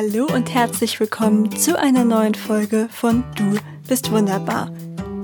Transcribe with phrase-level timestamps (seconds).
[0.00, 3.58] Hallo und herzlich willkommen zu einer neuen Folge von Du
[3.88, 4.70] bist wunderbar.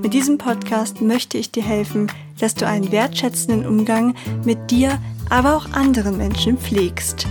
[0.01, 2.11] Mit diesem Podcast möchte ich dir helfen,
[2.41, 4.99] dass du einen wertschätzenden Umgang mit dir,
[5.29, 7.25] aber auch anderen Menschen pflegst.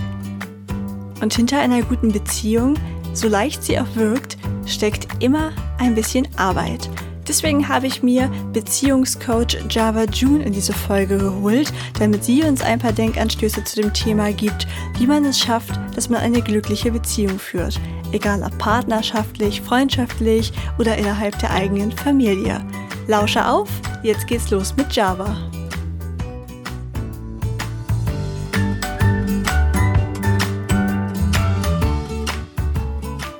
[1.21, 2.79] Und hinter einer guten Beziehung,
[3.13, 6.89] so leicht sie auch wirkt, steckt immer ein bisschen Arbeit.
[7.27, 12.77] Deswegen habe ich mir Beziehungscoach Java June in diese Folge geholt, damit sie uns ein
[12.77, 14.67] paar Denkanstöße zu dem Thema gibt,
[14.99, 17.79] wie man es schafft, dass man eine glückliche Beziehung führt.
[18.11, 22.63] Egal ob partnerschaftlich, freundschaftlich oder innerhalb der eigenen Familie.
[23.07, 23.69] Lausche auf,
[24.03, 25.35] jetzt geht's los mit Java.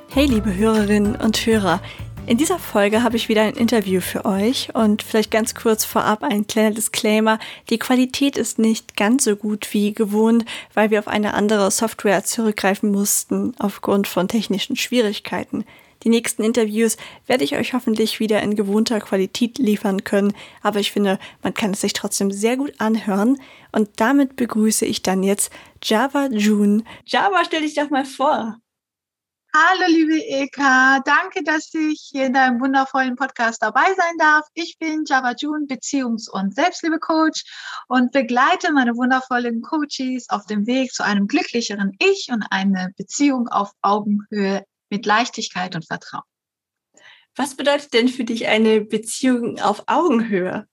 [0.09, 1.81] Hey liebe Hörerinnen und Hörer,
[2.27, 6.23] in dieser Folge habe ich wieder ein Interview für euch und vielleicht ganz kurz vorab
[6.23, 7.37] ein kleiner Disclaimer.
[7.69, 12.23] Die Qualität ist nicht ganz so gut wie gewohnt, weil wir auf eine andere Software
[12.23, 15.65] zurückgreifen mussten aufgrund von technischen Schwierigkeiten.
[16.03, 20.91] Die nächsten Interviews werde ich euch hoffentlich wieder in gewohnter Qualität liefern können, aber ich
[20.91, 23.37] finde, man kann es sich trotzdem sehr gut anhören
[23.71, 25.51] und damit begrüße ich dann jetzt
[25.83, 26.83] Java June.
[27.05, 28.57] Java, stell dich doch mal vor.
[29.57, 30.99] Hallo, liebe Eka.
[31.05, 34.45] Danke, dass ich hier in deinem wundervollen Podcast dabei sein darf.
[34.53, 37.45] Ich bin Java June, Beziehungs- und Selbstliebe-Coach
[37.87, 43.47] und begleite meine wundervollen Coaches auf dem Weg zu einem glücklicheren Ich und eine Beziehung
[43.47, 46.25] auf Augenhöhe mit Leichtigkeit und Vertrauen.
[47.37, 50.67] Was bedeutet denn für dich eine Beziehung auf Augenhöhe?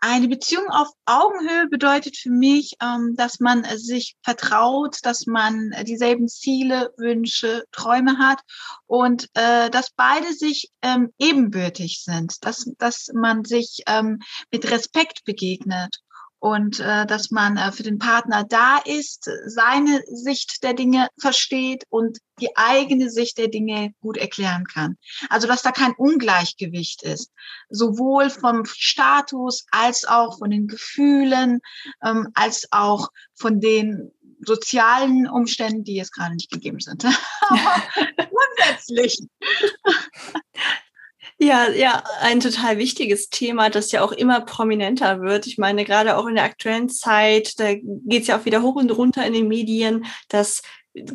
[0.00, 6.28] Eine Beziehung auf Augenhöhe bedeutet für mich, ähm, dass man sich vertraut, dass man dieselben
[6.28, 8.40] Ziele, Wünsche, Träume hat
[8.86, 15.24] und äh, dass beide sich ähm, ebenbürtig sind, dass, dass man sich ähm, mit Respekt
[15.24, 16.00] begegnet
[16.40, 21.84] und äh, dass man äh, für den Partner da ist, seine Sicht der Dinge versteht
[21.88, 24.96] und die eigene Sicht der Dinge gut erklären kann.
[25.28, 27.32] Also dass da kein Ungleichgewicht ist,
[27.68, 31.60] sowohl vom Status als auch von den Gefühlen,
[32.04, 37.04] ähm, als auch von den sozialen Umständen, die jetzt gerade nicht gegeben sind.
[38.16, 39.18] Grundsätzlich.
[41.40, 45.46] Ja, ja, ein total wichtiges Thema, das ja auch immer prominenter wird.
[45.46, 48.74] Ich meine, gerade auch in der aktuellen Zeit, da geht es ja auch wieder hoch
[48.74, 50.62] und runter in den Medien, dass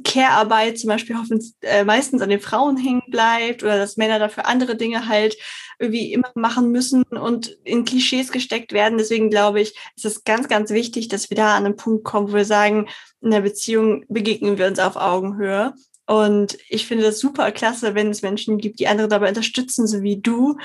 [0.05, 4.45] Care-Arbeit zum Beispiel hoffentlich äh, meistens an den Frauen hängen bleibt oder dass Männer dafür
[4.47, 5.35] andere Dinge halt
[5.77, 8.97] irgendwie immer machen müssen und in Klischees gesteckt werden.
[8.97, 12.29] Deswegen glaube ich, ist es ganz, ganz wichtig, dass wir da an einen Punkt kommen,
[12.29, 12.87] wo wir sagen,
[13.21, 15.73] in der Beziehung begegnen wir uns auf Augenhöhe.
[16.05, 20.01] Und ich finde das super klasse, wenn es Menschen gibt, die andere dabei unterstützen, so
[20.01, 20.57] wie du.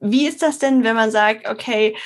[0.00, 1.96] Wie ist das denn, wenn man sagt, okay,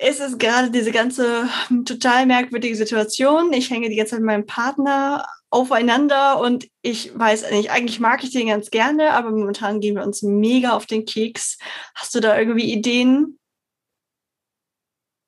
[0.00, 1.48] es ist gerade diese ganze
[1.84, 3.52] total merkwürdige Situation.
[3.52, 8.22] Ich hänge die ganze Zeit mit meinem Partner aufeinander und ich weiß nicht, eigentlich mag
[8.22, 11.58] ich den ganz gerne, aber momentan gehen wir uns mega auf den Keks.
[11.94, 13.38] Hast du da irgendwie Ideen?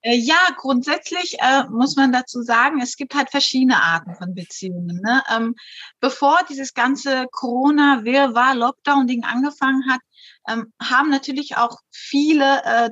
[0.03, 5.01] Äh, ja, grundsätzlich äh, muss man dazu sagen, es gibt halt verschiedene Arten von Beziehungen.
[5.03, 5.23] Ne?
[5.35, 5.55] Ähm,
[6.01, 10.01] bevor dieses ganze Corona-Wirrwarr, Lockdown-Ding angefangen hat,
[10.49, 12.91] ähm, haben natürlich auch viele äh,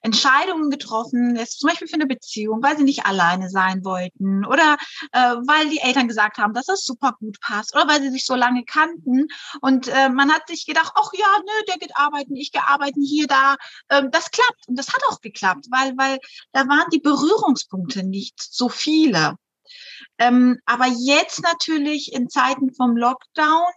[0.00, 4.76] Entscheidungen getroffen, jetzt zum Beispiel für eine Beziehung, weil sie nicht alleine sein wollten oder
[5.12, 8.24] äh, weil die Eltern gesagt haben, dass das super gut passt oder weil sie sich
[8.24, 9.28] so lange kannten
[9.60, 13.02] und äh, man hat sich gedacht, ach ja, nö, der geht arbeiten, ich gehe arbeiten,
[13.02, 13.56] hier, da,
[13.90, 16.18] ähm, das klappt und das hat auch geklappt, weil, weil
[16.52, 19.36] da waren die Berührungspunkte nicht so viele.
[20.18, 23.72] Ähm, aber jetzt natürlich in Zeiten vom Lockdown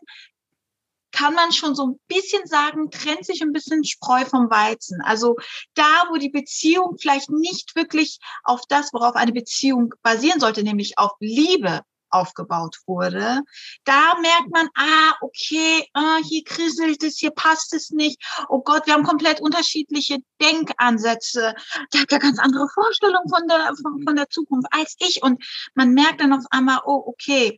[1.12, 5.02] kann man schon so ein bisschen sagen, trennt sich ein bisschen Spreu vom Weizen.
[5.02, 5.36] Also
[5.74, 10.98] da, wo die Beziehung vielleicht nicht wirklich auf das, worauf eine Beziehung basieren sollte, nämlich
[10.98, 13.42] auf Liebe aufgebaut wurde,
[13.86, 18.22] da merkt man, ah, okay, ah, hier kriselt es, hier passt es nicht.
[18.50, 21.56] Oh Gott, wir haben komplett unterschiedliche Denkansätze.
[21.94, 25.24] Der hat ja ganz andere Vorstellungen von der, von, von der Zukunft als ich.
[25.24, 25.44] Und
[25.74, 27.58] man merkt dann auf einmal, oh, okay,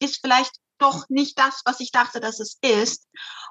[0.00, 3.06] ist vielleicht doch nicht das, was ich dachte, dass es ist.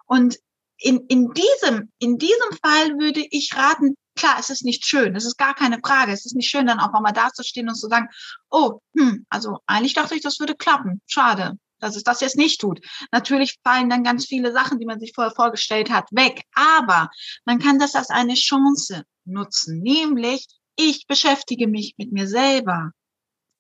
[0.06, 0.38] Und
[0.78, 5.26] in, in, diesem, in diesem Fall würde ich raten, klar, es ist nicht schön, es
[5.26, 6.12] ist gar keine Frage.
[6.12, 8.08] Es ist nicht schön, dann auch mal dazustehen und zu sagen,
[8.50, 11.02] oh, hm, also eigentlich dachte ich, das würde klappen.
[11.08, 12.80] Schade, dass es das jetzt nicht tut.
[13.12, 16.44] Natürlich fallen dann ganz viele Sachen, die man sich vorher vorgestellt hat, weg.
[16.54, 17.10] Aber
[17.46, 22.92] man kann das als eine Chance nutzen, nämlich ich beschäftige mich mit mir selber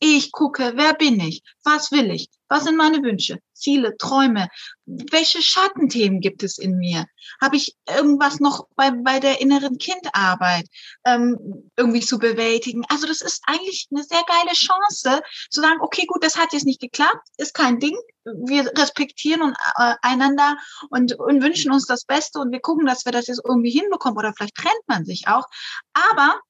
[0.05, 1.41] Ich gucke, wer bin ich?
[1.63, 2.27] Was will ich?
[2.49, 4.49] Was sind meine Wünsche, Ziele, Träume?
[4.85, 7.05] Welche Schattenthemen gibt es in mir?
[7.39, 10.67] Habe ich irgendwas noch bei, bei der inneren Kindarbeit
[11.05, 12.83] ähm, irgendwie zu bewältigen?
[12.89, 16.65] Also das ist eigentlich eine sehr geile Chance, zu sagen, okay, gut, das hat jetzt
[16.65, 17.95] nicht geklappt, ist kein Ding.
[18.25, 20.57] Wir respektieren und, äh, einander
[20.89, 24.17] und, und wünschen uns das Beste und wir gucken, dass wir das jetzt irgendwie hinbekommen
[24.17, 25.45] oder vielleicht trennt man sich auch.
[25.93, 26.41] Aber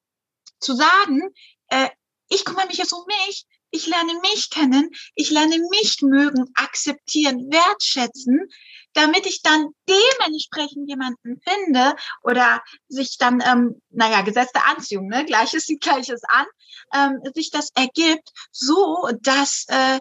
[0.59, 1.29] zu sagen,
[1.67, 1.89] äh,
[2.33, 7.51] ich kümmere mich jetzt um mich, ich lerne mich kennen, ich lerne mich mögen, akzeptieren,
[7.51, 8.47] wertschätzen,
[8.93, 15.65] damit ich dann dementsprechend jemanden finde oder sich dann, ähm, naja, gesetzte Anziehung, ne, Gleiches
[15.65, 16.45] sieht Gleiches an,
[16.93, 19.99] ähm, sich das ergibt, so dass äh,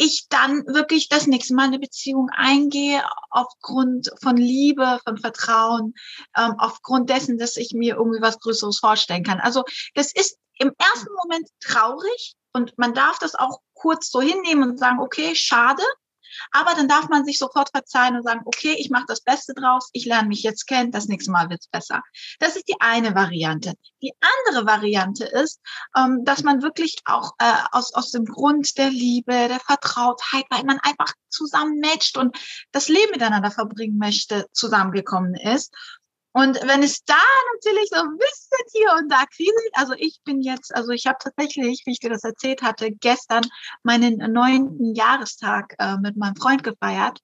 [0.00, 5.92] ich dann wirklich das nächste Mal eine Beziehung eingehe aufgrund von Liebe, von Vertrauen,
[6.34, 9.40] ähm, aufgrund dessen, dass ich mir irgendwie was Größeres vorstellen kann.
[9.40, 9.62] Also
[9.94, 14.78] das ist im ersten Moment traurig und man darf das auch kurz so hinnehmen und
[14.78, 15.82] sagen, okay, schade.
[16.52, 19.88] Aber dann darf man sich sofort verzeihen und sagen, okay, ich mache das Beste draus,
[19.92, 22.02] ich lerne mich jetzt kennen, das nächste Mal wird's besser.
[22.38, 23.74] Das ist die eine Variante.
[24.02, 25.60] Die andere Variante ist,
[25.96, 30.64] ähm, dass man wirklich auch äh, aus, aus dem Grund der Liebe, der Vertrautheit, weil
[30.64, 32.36] man einfach zusammen matcht und
[32.72, 35.74] das Leben miteinander verbringen möchte, zusammengekommen ist.
[36.32, 37.18] Und wenn es da
[37.54, 41.18] natürlich so ein bisschen hier und da kriselt, also ich bin jetzt, also ich habe
[41.20, 43.42] tatsächlich, wie ich dir das erzählt hatte, gestern
[43.82, 47.20] meinen neunten Jahrestag äh, mit meinem Freund gefeiert.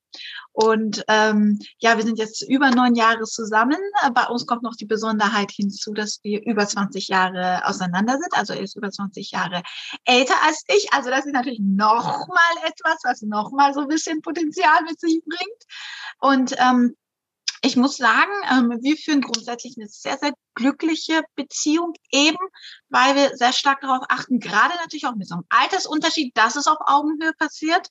[0.53, 3.79] Und ähm, ja, wir sind jetzt über neun Jahre zusammen.
[4.15, 8.33] Bei uns kommt noch die Besonderheit hinzu, dass wir über 20 Jahre auseinander sind.
[8.33, 9.63] Also er ist über 20 Jahre
[10.05, 10.93] älter als ich.
[10.93, 14.99] Also das ist natürlich noch mal etwas, was noch mal so ein bisschen Potenzial mit
[14.99, 15.63] sich bringt.
[16.19, 16.97] Und ähm,
[17.67, 22.39] ich muss sagen, ähm, wir führen grundsätzlich eine sehr, sehr glückliche Beziehung, eben
[22.89, 26.69] weil wir sehr stark darauf achten, gerade natürlich auch mit so einem Altersunterschied, dass es
[26.69, 27.89] auf Augenhöhe passiert,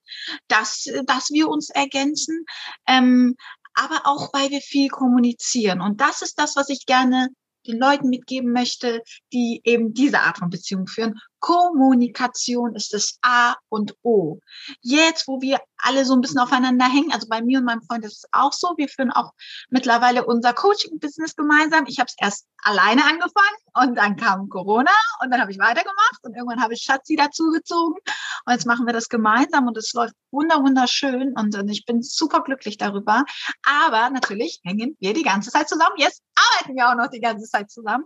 [0.48, 2.45] dass, dass wir uns ergänzen,
[2.88, 3.36] ähm,
[3.74, 5.81] aber auch weil wir viel kommunizieren.
[5.81, 7.27] Und das ist das, was ich gerne
[7.68, 9.01] den Leuten mitgeben möchte,
[9.33, 11.19] die eben diese Art von Beziehung führen.
[11.46, 14.40] Kommunikation ist das A und O.
[14.82, 18.04] Jetzt, wo wir alle so ein bisschen aufeinander hängen, also bei mir und meinem Freund
[18.04, 19.32] ist es auch so, wir führen auch
[19.70, 21.86] mittlerweile unser Coaching-Business gemeinsam.
[21.86, 24.90] Ich habe es erst alleine angefangen und dann kam Corona
[25.22, 28.00] und dann habe ich weitergemacht und irgendwann habe ich Schatzi dazugezogen
[28.46, 32.02] und jetzt machen wir das gemeinsam und es läuft wunder wunderschön und, und ich bin
[32.02, 33.24] super glücklich darüber.
[33.68, 35.94] Aber natürlich hängen wir die ganze Zeit zusammen.
[35.98, 38.06] Jetzt arbeiten wir auch noch die ganze Zeit zusammen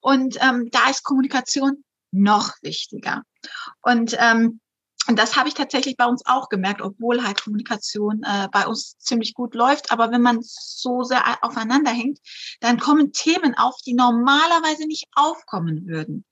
[0.00, 3.22] und ähm, da ist Kommunikation noch wichtiger.
[3.82, 4.60] Und ähm,
[5.08, 8.98] und das habe ich tatsächlich bei uns auch gemerkt, obwohl halt Kommunikation äh, bei uns
[8.98, 9.90] ziemlich gut läuft.
[9.90, 12.18] Aber wenn man so sehr aufeinander hängt,
[12.60, 16.26] dann kommen Themen auf, die normalerweise nicht aufkommen würden.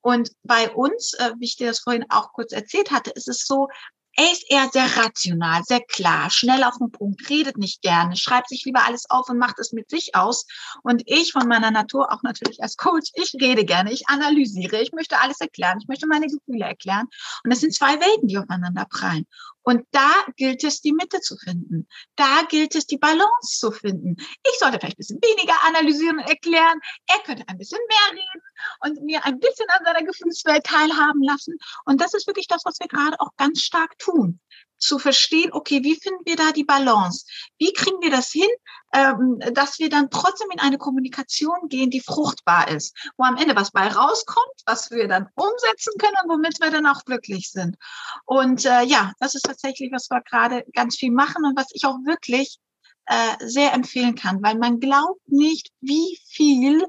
[0.00, 3.44] Und bei uns, äh, wie ich dir das vorhin auch kurz erzählt hatte, ist es
[3.44, 3.68] so,
[4.14, 8.48] er ist eher sehr rational, sehr klar, schnell auf den Punkt, redet nicht gerne, schreibt
[8.48, 10.46] sich lieber alles auf und macht es mit sich aus.
[10.82, 14.92] Und ich von meiner Natur auch natürlich als Coach, ich rede gerne, ich analysiere, ich
[14.92, 17.06] möchte alles erklären, ich möchte meine Gefühle erklären.
[17.44, 19.26] Und das sind zwei Welten, die aufeinander prallen.
[19.62, 21.88] Und da gilt es, die Mitte zu finden.
[22.16, 24.16] Da gilt es, die Balance zu finden.
[24.18, 26.80] Ich sollte vielleicht ein bisschen weniger analysieren und erklären.
[27.06, 28.42] Er könnte ein bisschen mehr reden
[28.80, 31.56] und mir ein bisschen an seiner Gefühlswelt teilhaben lassen.
[31.84, 34.40] Und das ist wirklich das, was wir gerade auch ganz stark tun
[34.82, 37.24] zu verstehen, okay, wie finden wir da die Balance?
[37.58, 38.48] Wie kriegen wir das hin,
[38.92, 43.56] ähm, dass wir dann trotzdem in eine Kommunikation gehen, die fruchtbar ist, wo am Ende
[43.56, 47.76] was bei rauskommt, was wir dann umsetzen können und womit wir dann auch glücklich sind.
[48.24, 51.84] Und äh, ja, das ist tatsächlich, was wir gerade ganz viel machen und was ich
[51.86, 52.58] auch wirklich
[53.06, 56.86] äh, sehr empfehlen kann, weil man glaubt nicht, wie viel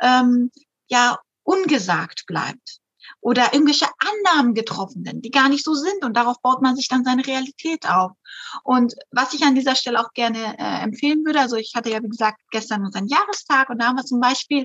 [0.00, 0.50] ähm,
[0.88, 2.80] ja ungesagt bleibt
[3.26, 6.04] oder irgendwelche Annahmen getroffen sind, die gar nicht so sind.
[6.04, 8.12] Und darauf baut man sich dann seine Realität auf.
[8.62, 12.00] Und was ich an dieser Stelle auch gerne äh, empfehlen würde, also ich hatte ja,
[12.04, 14.62] wie gesagt, gestern unseren Jahrestag und da haben wir zum Beispiel,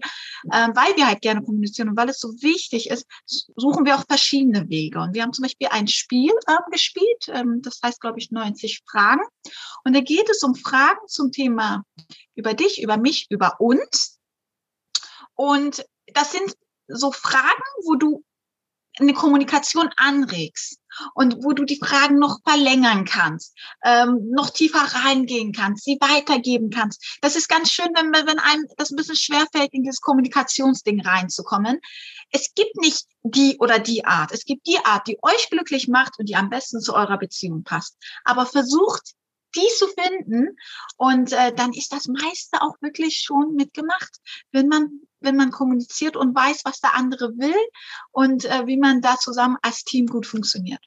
[0.51, 4.05] äh, weil wir halt gerne kommunizieren und weil es so wichtig ist, suchen wir auch
[4.07, 4.99] verschiedene Wege.
[4.99, 8.83] Und wir haben zum Beispiel ein Spiel äh, gespielt, ähm, das heißt, glaube ich, 90
[8.87, 9.23] Fragen.
[9.85, 11.81] Und da geht es um Fragen zum Thema
[12.35, 14.19] über dich, über mich, über uns.
[15.33, 16.55] Und das sind
[16.87, 18.23] so Fragen, wo du
[19.01, 20.79] eine Kommunikation anregst
[21.13, 26.69] und wo du die Fragen noch verlängern kannst, ähm, noch tiefer reingehen kannst, sie weitergeben
[26.69, 27.17] kannst.
[27.21, 31.79] Das ist ganz schön, wenn, wenn einem das ein bisschen schwerfällt, in dieses Kommunikationsding reinzukommen.
[32.31, 34.31] Es gibt nicht die oder die Art.
[34.31, 37.63] Es gibt die Art, die euch glücklich macht und die am besten zu eurer Beziehung
[37.63, 37.97] passt.
[38.23, 39.13] Aber versucht,
[39.55, 40.57] die zu finden
[40.97, 44.17] und äh, dann ist das meiste auch wirklich schon mitgemacht,
[44.51, 47.55] wenn man wenn man kommuniziert und weiß, was der andere will
[48.11, 50.81] und äh, wie man da zusammen als Team gut funktioniert.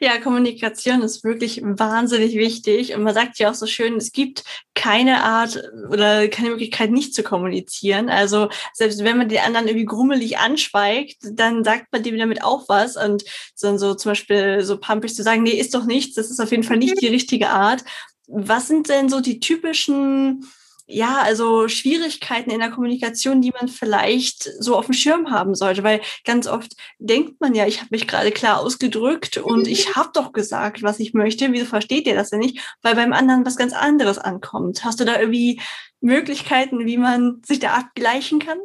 [0.00, 2.94] Ja, Kommunikation ist wirklich wahnsinnig wichtig.
[2.94, 7.14] Und man sagt ja auch so schön, es gibt keine Art oder keine Möglichkeit, nicht
[7.14, 8.08] zu kommunizieren.
[8.10, 12.68] Also selbst wenn man den anderen irgendwie grummelig anschweigt, dann sagt man dem damit auch
[12.68, 12.96] was.
[12.96, 13.24] Und
[13.60, 16.50] dann so zum Beispiel so pampig zu sagen, nee, ist doch nichts, das ist auf
[16.50, 17.84] jeden Fall nicht die richtige Art.
[18.26, 20.44] Was sind denn so die typischen
[20.92, 25.82] ja, also Schwierigkeiten in der Kommunikation, die man vielleicht so auf dem Schirm haben sollte,
[25.82, 30.10] weil ganz oft denkt man ja, ich habe mich gerade klar ausgedrückt und ich habe
[30.12, 31.52] doch gesagt, was ich möchte.
[31.52, 32.60] Wieso versteht ihr das denn nicht?
[32.82, 34.84] Weil beim anderen was ganz anderes ankommt.
[34.84, 35.60] Hast du da irgendwie
[36.00, 38.58] Möglichkeiten, wie man sich da abgleichen kann?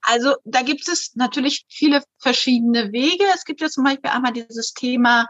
[0.00, 3.24] Also da gibt es natürlich viele verschiedene Wege.
[3.34, 5.26] Es gibt ja zum Beispiel einmal dieses Thema,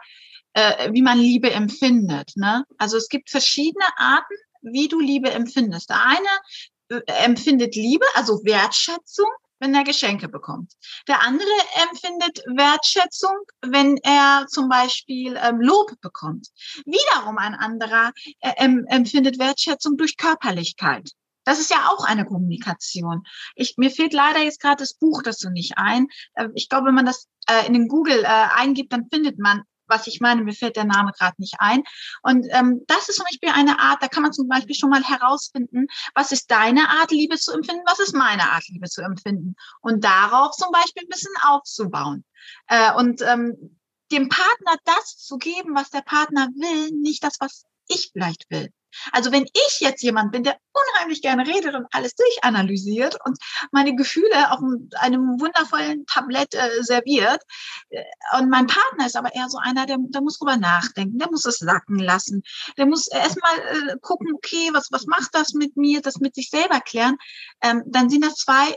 [0.52, 2.32] äh, wie man Liebe empfindet.
[2.37, 2.64] Ne?
[2.78, 4.34] Also es gibt verschiedene Arten,
[4.72, 5.90] wie du Liebe empfindest.
[5.90, 9.26] Der eine äh, empfindet Liebe, also Wertschätzung,
[9.60, 10.72] wenn er Geschenke bekommt.
[11.06, 11.48] Der andere
[11.90, 16.48] empfindet Wertschätzung, wenn er zum Beispiel ähm, Lob bekommt.
[16.87, 18.52] Wiederum ein anderer äh,
[18.87, 21.10] empfindet Wertschätzung durch Körperlichkeit.
[21.44, 23.22] Das ist ja auch eine Kommunikation.
[23.54, 26.08] Ich, mir fehlt leider jetzt gerade das Buch dazu nicht ein.
[26.34, 30.07] Äh, ich glaube, wenn man das äh, in den Google eingibt, dann findet man was
[30.07, 31.83] ich meine, mir fällt der Name gerade nicht ein.
[32.23, 35.02] Und ähm, das ist zum Beispiel eine Art, da kann man zum Beispiel schon mal
[35.02, 39.57] herausfinden, was ist deine Art, Liebe zu empfinden, was ist meine Art, Liebe zu empfinden.
[39.80, 42.25] Und darauf zum Beispiel ein bisschen aufzubauen.
[42.66, 43.78] Äh, und ähm,
[44.12, 48.71] dem Partner das zu geben, was der Partner will, nicht das, was ich vielleicht will.
[49.12, 53.38] Also wenn ich jetzt jemand bin, der unheimlich gerne redet und alles durchanalysiert und
[53.73, 54.61] meine Gefühle auf
[55.00, 57.42] einem wundervollen Tablett äh, serviert
[57.90, 58.02] äh,
[58.38, 61.45] und mein Partner ist aber eher so einer, der, der muss drüber nachdenken, der muss
[61.45, 62.42] es sacken lassen,
[62.76, 66.50] der muss erstmal äh, gucken, okay, was, was macht das mit mir, das mit sich
[66.50, 67.16] selber klären,
[67.62, 68.76] ähm, dann sind das zwei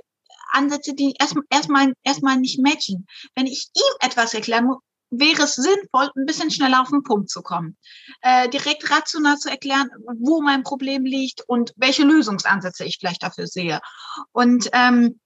[0.52, 3.08] Ansätze, die erstmal erstmal erstmal nicht matchen.
[3.36, 4.80] Wenn ich ihm etwas erklären muss,
[5.12, 7.78] wäre es sinnvoll, ein bisschen schneller auf den Punkt zu kommen.
[8.22, 9.90] Äh, direkt rational zu erklären,
[10.20, 13.80] wo mein Problem liegt und welche Lösungsansätze ich vielleicht dafür sehe.
[14.32, 15.20] Und ähm,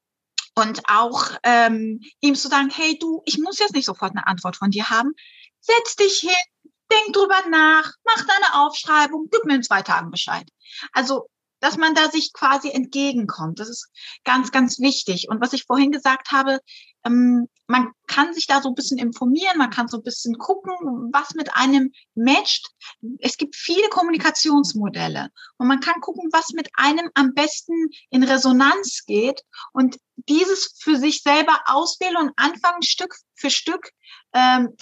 [0.58, 4.56] und auch ähm, ihm zu sagen, hey du, ich muss jetzt nicht sofort eine Antwort
[4.56, 5.14] von dir haben.
[5.60, 10.48] Setz dich hin, denk drüber nach, mach deine Aufschreibung, gib mir in zwei Tagen Bescheid.
[10.94, 11.28] Also
[11.66, 13.60] dass man da sich quasi entgegenkommt.
[13.60, 13.90] Das ist
[14.24, 15.30] ganz, ganz wichtig.
[15.30, 16.60] Und was ich vorhin gesagt habe,
[17.04, 20.72] ähm, man kann sich da so ein bisschen informieren, man kann so ein bisschen gucken,
[21.12, 22.70] was mit einem matcht.
[23.18, 29.04] Es gibt viele Kommunikationsmodelle und man kann gucken, was mit einem am besten in Resonanz
[29.08, 29.42] geht
[29.74, 29.98] und
[30.30, 33.90] dieses für sich selber auswählen und anfangen, Stück für Stück,
[34.34, 34.76] ähm,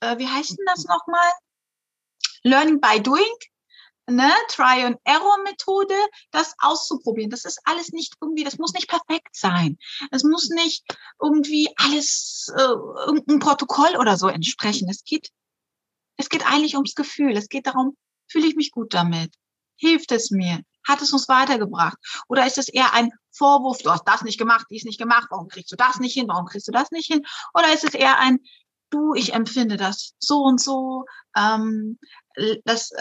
[0.00, 1.30] äh, wie heißt denn das nochmal?
[2.44, 3.36] Learning by doing
[4.06, 5.94] ne, Try-and-Error-Methode,
[6.30, 7.30] das auszuprobieren.
[7.30, 9.78] Das ist alles nicht irgendwie, das muss nicht perfekt sein.
[10.10, 10.84] Es muss nicht
[11.20, 12.62] irgendwie alles, äh,
[13.06, 14.88] irgendein Protokoll oder so entsprechen.
[14.88, 15.30] Es geht,
[16.16, 17.36] es geht eigentlich ums Gefühl.
[17.36, 17.96] Es geht darum,
[18.28, 19.34] fühle ich mich gut damit?
[19.76, 20.60] Hilft es mir?
[20.86, 21.96] Hat es uns weitergebracht?
[22.28, 25.48] Oder ist es eher ein Vorwurf, du hast das nicht gemacht, dies nicht gemacht, warum
[25.48, 27.24] kriegst du das nicht hin, warum kriegst du das nicht hin?
[27.54, 28.38] Oder ist es eher ein,
[28.90, 31.04] du, ich empfinde das so und so,
[31.36, 31.98] ähm,
[32.64, 32.92] das,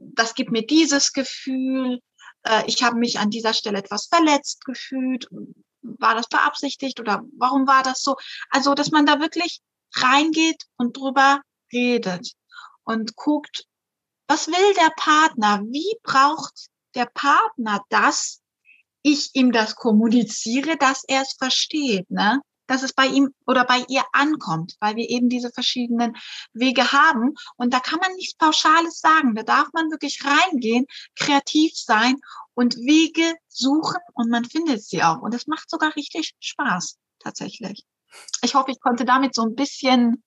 [0.00, 2.00] das gibt mir dieses Gefühl,
[2.42, 5.28] äh, ich habe mich an dieser Stelle etwas verletzt gefühlt,
[5.82, 8.16] war das beabsichtigt oder warum war das so?
[8.50, 9.60] Also, dass man da wirklich
[9.94, 11.40] reingeht und drüber
[11.72, 12.32] redet
[12.84, 13.64] und guckt,
[14.26, 15.62] was will der Partner?
[15.64, 18.40] Wie braucht der Partner das?
[19.02, 22.40] Ich ihm das kommuniziere, dass er es versteht, ne?
[22.70, 26.16] Dass es bei ihm oder bei ihr ankommt, weil wir eben diese verschiedenen
[26.52, 27.34] Wege haben.
[27.56, 29.34] Und da kann man nichts Pauschales sagen.
[29.34, 30.86] Da darf man wirklich reingehen,
[31.16, 32.14] kreativ sein
[32.54, 35.20] und Wege suchen und man findet sie auch.
[35.20, 37.84] Und es macht sogar richtig Spaß, tatsächlich.
[38.42, 40.22] Ich hoffe, ich konnte damit so ein bisschen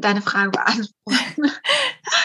[0.00, 0.92] deine Frage beantworten.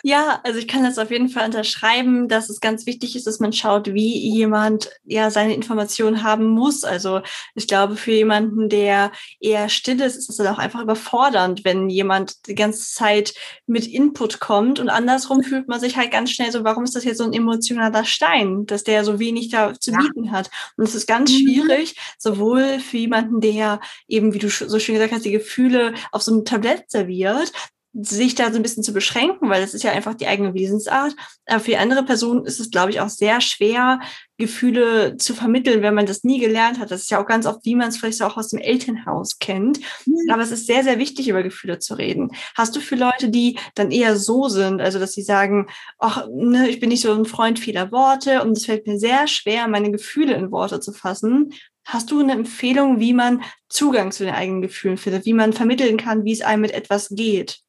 [0.06, 3.40] Ja, also ich kann das auf jeden Fall unterschreiben, dass es ganz wichtig ist, dass
[3.40, 6.84] man schaut, wie jemand ja seine Informationen haben muss.
[6.84, 7.22] Also
[7.56, 11.90] ich glaube, für jemanden, der eher still ist, ist es dann auch einfach überfordernd, wenn
[11.90, 13.34] jemand die ganze Zeit
[13.66, 17.06] mit Input kommt und andersrum fühlt man sich halt ganz schnell so, warum ist das
[17.06, 20.00] jetzt so ein emotionaler Stein, dass der so wenig da zu ja.
[20.00, 20.50] bieten hat.
[20.76, 21.38] Und es ist ganz mhm.
[21.38, 26.24] schwierig, sowohl für jemanden, der eben, wie du so schön gesagt hast, die Gefühle auf
[26.24, 27.52] so einem Tablett serviert,
[27.94, 31.16] sich da so ein bisschen zu beschränken, weil das ist ja einfach die eigene Wesensart.
[31.46, 34.00] Aber für andere Personen ist es, glaube ich, auch sehr schwer,
[34.38, 36.90] Gefühle zu vermitteln, wenn man das nie gelernt hat.
[36.90, 39.80] Das ist ja auch ganz oft, wie man es vielleicht auch aus dem Elternhaus kennt.
[40.08, 40.32] Mhm.
[40.32, 42.32] Aber es ist sehr, sehr wichtig, über Gefühle zu reden.
[42.56, 45.68] Hast du für Leute, die dann eher so sind, also dass sie sagen,
[46.00, 49.28] ach, ne, ich bin nicht so ein Freund vieler Worte und es fällt mir sehr
[49.28, 51.54] schwer, meine Gefühle in Worte zu fassen.
[51.86, 55.98] Hast du eine Empfehlung, wie man Zugang zu den eigenen Gefühlen findet, wie man vermitteln
[55.98, 57.60] kann, wie es einem mit etwas geht?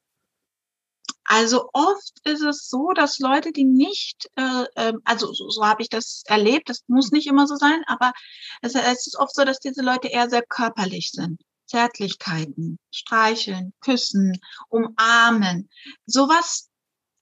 [1.25, 5.83] Also oft ist es so, dass Leute, die nicht, äh, ähm, also so, so habe
[5.83, 8.13] ich das erlebt, das muss nicht immer so sein, aber
[8.61, 11.41] es, es ist oft so, dass diese Leute eher sehr körperlich sind.
[11.67, 14.39] Zärtlichkeiten, streicheln, küssen,
[14.69, 15.71] umarmen.
[16.05, 16.69] Sowas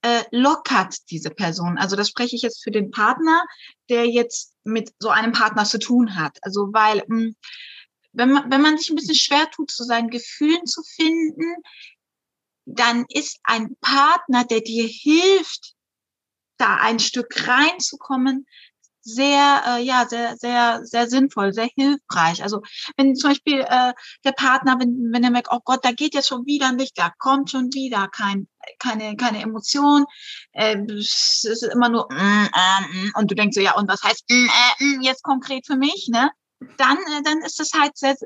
[0.03, 1.79] äh, lockert diese Person.
[1.79, 3.45] Also das spreche ich jetzt für den Partner,
[3.89, 6.39] der jetzt mit so einem Partner zu tun hat.
[6.43, 7.37] Also weil mh, hm,
[8.13, 11.55] wenn man, wenn man sich ein bisschen schwer tut, zu seinen Gefühlen zu finden,
[12.65, 15.75] dann ist ein Partner, der dir hilft,
[16.59, 18.47] da ein Stück reinzukommen,
[19.05, 22.43] sehr, äh, ja, sehr, sehr, sehr sinnvoll, sehr hilfreich.
[22.43, 22.63] Also
[22.97, 23.93] wenn zum Beispiel äh,
[24.25, 27.13] der Partner, wenn, wenn er merkt, oh Gott, da geht jetzt schon wieder nicht, da
[27.19, 30.05] kommt schon wieder kein, keine, keine Emotion,
[30.53, 34.03] äh, es ist immer nur mm, äh, mm, und du denkst so, ja, und was
[34.03, 36.31] heißt mm, äh, mm, jetzt konkret für mich, ne?
[36.77, 38.17] Dann, äh, dann ist es halt sehr,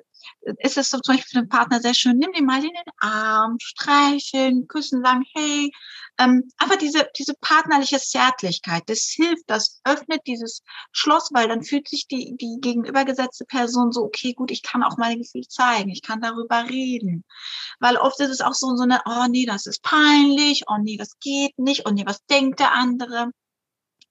[0.59, 2.93] ist es so zum Beispiel für den Partner sehr schön, nimm den mal in den
[2.99, 5.71] Arm, streicheln, küssen, sagen, hey,
[6.19, 10.63] ähm, einfach diese, diese partnerliche Zärtlichkeit, das hilft, das öffnet dieses
[10.93, 14.97] Schloss, weil dann fühlt sich die, die gegenübergesetzte Person so, okay, gut, ich kann auch
[14.97, 17.25] meine Gefühle zeigen, ich kann darüber reden.
[17.81, 20.97] Weil oft ist es auch so, so eine, oh nee, das ist peinlich, oh nee,
[20.97, 23.31] das geht nicht, oh nee, was denkt der andere?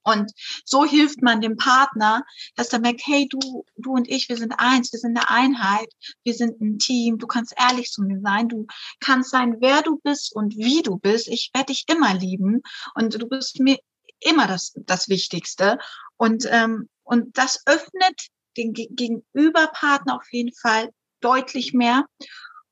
[0.05, 0.31] Und
[0.63, 2.24] so hilft man dem Partner,
[2.55, 5.89] dass er merkt, hey, du, du und ich, wir sind eins, wir sind eine Einheit,
[6.24, 8.67] wir sind ein Team, du kannst ehrlich zu mir sein, du
[9.00, 11.27] kannst sein, wer du bist und wie du bist.
[11.27, 12.62] Ich werde dich immer lieben
[12.93, 13.77] und du bist mir
[14.19, 15.79] immer das, das Wichtigste.
[16.17, 22.05] Und, ähm, und das öffnet den Gegenüberpartner auf jeden Fall deutlich mehr.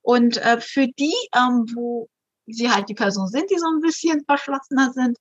[0.02, 2.10] Und äh, für die, ähm, wo
[2.48, 5.18] sie halt die Person sind, die so ein bisschen verschlossener sind,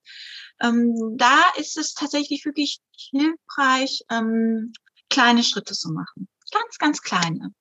[0.61, 2.79] ähm, da ist es tatsächlich wirklich
[3.11, 4.73] hilfreich, ähm,
[5.09, 6.27] kleine Schritte zu machen.
[6.51, 7.53] Ganz, ganz kleine.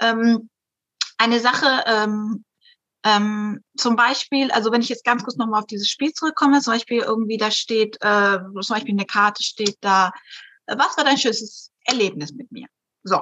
[0.00, 0.48] Ähm,
[1.18, 2.44] eine Sache, ähm,
[3.04, 6.74] ähm, zum Beispiel, also wenn ich jetzt ganz kurz nochmal auf dieses Spiel zurückkomme, zum
[6.74, 10.10] Beispiel irgendwie da steht, äh, zum Beispiel in der Karte steht da,
[10.66, 12.66] äh, was war dein schönstes Erlebnis mit mir?
[13.04, 13.20] So,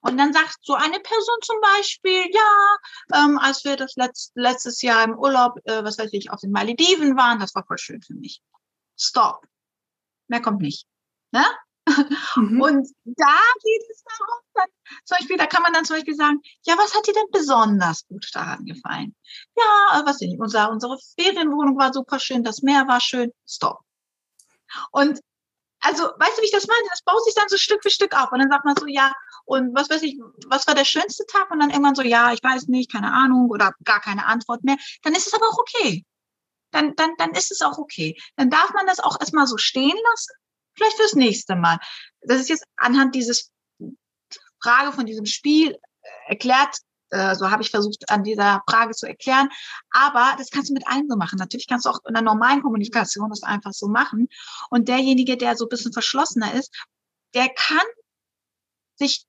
[0.00, 2.76] und dann sagt so eine Person zum Beispiel, ja,
[3.14, 6.52] ähm, als wir das letzt, letztes Jahr im Urlaub, äh, was weiß ich, auf den
[6.52, 8.42] Malediven waren, das war voll schön für mich.
[8.98, 9.46] Stop.
[10.28, 10.86] Mehr kommt nicht.
[11.32, 11.44] Ne?
[12.36, 12.60] Mhm.
[12.60, 14.68] Und da geht es darum, dann,
[15.04, 18.06] zum Beispiel, da kann man dann zum Beispiel sagen, ja, was hat dir denn besonders
[18.08, 19.14] gut daran gefallen?
[19.56, 23.80] Ja, was nicht, unser, unsere Ferienwohnung war super schön, das Meer war schön, stop.
[24.90, 25.20] Und
[25.80, 26.88] also, weißt du, wie ich das meine?
[26.90, 28.32] Das baut sich dann so Stück für Stück auf.
[28.32, 29.12] Und dann sagt man so, ja,
[29.46, 31.50] und was weiß ich, was war der schönste Tag?
[31.50, 34.76] Und dann irgendwann so, ja, ich weiß nicht, keine Ahnung oder gar keine Antwort mehr.
[35.02, 36.04] Dann ist es aber auch okay.
[36.72, 38.20] Dann, dann, dann ist es auch okay.
[38.36, 40.34] Dann darf man das auch erstmal so stehen lassen.
[40.74, 41.78] Vielleicht fürs nächste Mal.
[42.22, 43.52] Das ist jetzt anhand dieses
[44.60, 45.78] Frage von diesem Spiel äh,
[46.26, 46.76] erklärt,
[47.10, 49.48] äh, so habe ich versucht, an dieser Frage zu erklären.
[49.90, 51.38] Aber das kannst du mit allen so machen.
[51.38, 54.28] Natürlich kannst du auch in der normalen Kommunikation das einfach so machen.
[54.70, 56.74] Und derjenige, der so ein bisschen verschlossener ist,
[57.34, 57.86] der kann
[58.96, 59.24] sich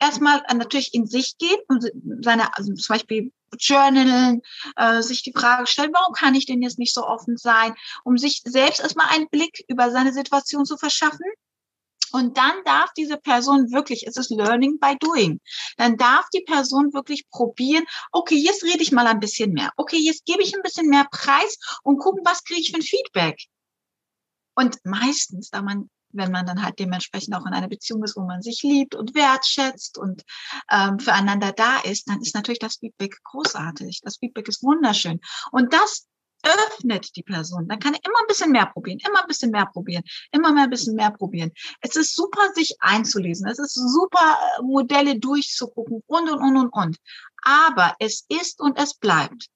[0.00, 1.84] erstmal natürlich in sich gehen und
[2.24, 4.42] seine, also zum Beispiel journalen,
[4.76, 8.16] äh, sich die Frage stellen, warum kann ich denn jetzt nicht so offen sein, um
[8.16, 11.26] sich selbst erstmal einen Blick über seine Situation zu verschaffen.
[12.12, 15.40] Und dann darf diese Person wirklich, es ist Learning by Doing,
[15.76, 19.98] dann darf die Person wirklich probieren, okay, jetzt rede ich mal ein bisschen mehr, okay,
[19.98, 23.38] jetzt gebe ich ein bisschen mehr Preis und gucken, was kriege ich für ein Feedback.
[24.56, 28.22] Und meistens, da man wenn man dann halt dementsprechend auch in einer Beziehung ist, wo
[28.22, 30.22] man sich liebt und wertschätzt und
[30.70, 34.00] ähm, füreinander da ist, dann ist natürlich das Feedback großartig.
[34.02, 35.20] Das Feedback ist wunderschön.
[35.52, 36.06] Und das
[36.42, 37.68] öffnet die Person.
[37.68, 40.64] Dann kann er immer ein bisschen mehr probieren, immer ein bisschen mehr probieren, immer mehr
[40.64, 41.52] ein bisschen mehr probieren.
[41.80, 43.46] Es ist super, sich einzulesen.
[43.46, 46.96] Es ist super, äh, Modelle durchzugucken und, und, und, und, und.
[47.42, 49.48] Aber es ist und es bleibt.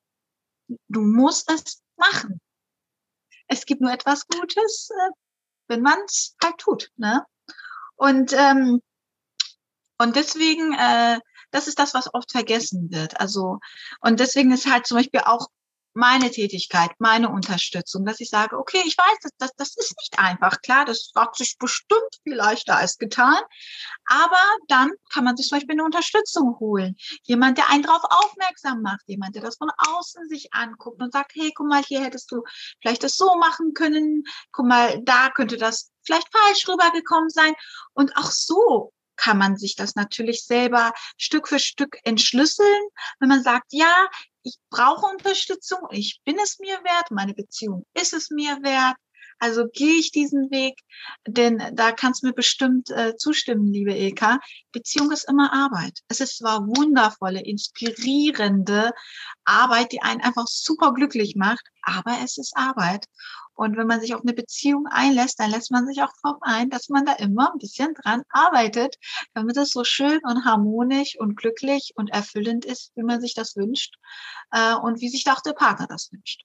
[0.89, 2.41] Du musst es machen.
[3.47, 5.11] Es gibt nur etwas Gutes, äh,
[5.69, 6.91] wenn man es halt tut.
[6.97, 7.25] Ne?
[7.97, 8.81] Und, ähm,
[9.99, 13.21] und deswegen, äh, das ist das, was oft vergessen wird.
[13.21, 13.61] Also,
[14.01, 15.49] und deswegen ist halt zum Beispiel auch
[15.95, 20.19] meine Tätigkeit, meine Unterstützung, dass ich sage, okay, ich weiß, das, das, das ist nicht
[20.19, 20.61] einfach.
[20.61, 23.41] Klar, das hat sich bestimmt viel leichter als getan.
[24.07, 26.97] Aber dann kann man sich zum Beispiel eine Unterstützung holen.
[27.23, 31.33] Jemand, der einen darauf aufmerksam macht, jemand, der das von außen sich anguckt und sagt,
[31.35, 32.43] hey, guck mal, hier hättest du
[32.83, 34.25] vielleicht das so machen können.
[34.53, 37.55] Guck mal, da könnte das vielleicht falsch rübergekommen sein.
[37.93, 42.83] Und auch so kann man sich das natürlich selber Stück für Stück entschlüsseln,
[43.21, 44.09] wenn man sagt, ja,
[44.45, 48.97] ich brauche Unterstützung, ich bin es mir wert, meine Beziehung ist es mir wert.
[49.41, 50.79] Also gehe ich diesen Weg,
[51.27, 54.39] denn da kannst du mir bestimmt äh, zustimmen, liebe Eka.
[54.71, 55.99] Beziehung ist immer Arbeit.
[56.09, 58.93] Es ist zwar wundervolle, inspirierende
[59.45, 63.07] Arbeit, die einen einfach super glücklich macht, aber es ist Arbeit.
[63.55, 66.71] Und wenn man sich auf eine Beziehung einlässt, dann lässt man sich auch darauf ein,
[66.71, 68.97] dass man da immer ein bisschen dran arbeitet,
[69.33, 73.57] damit es so schön und harmonisch und glücklich und erfüllend ist, wie man sich das
[73.57, 73.97] wünscht
[74.51, 76.45] äh, und wie sich auch der Partner das wünscht.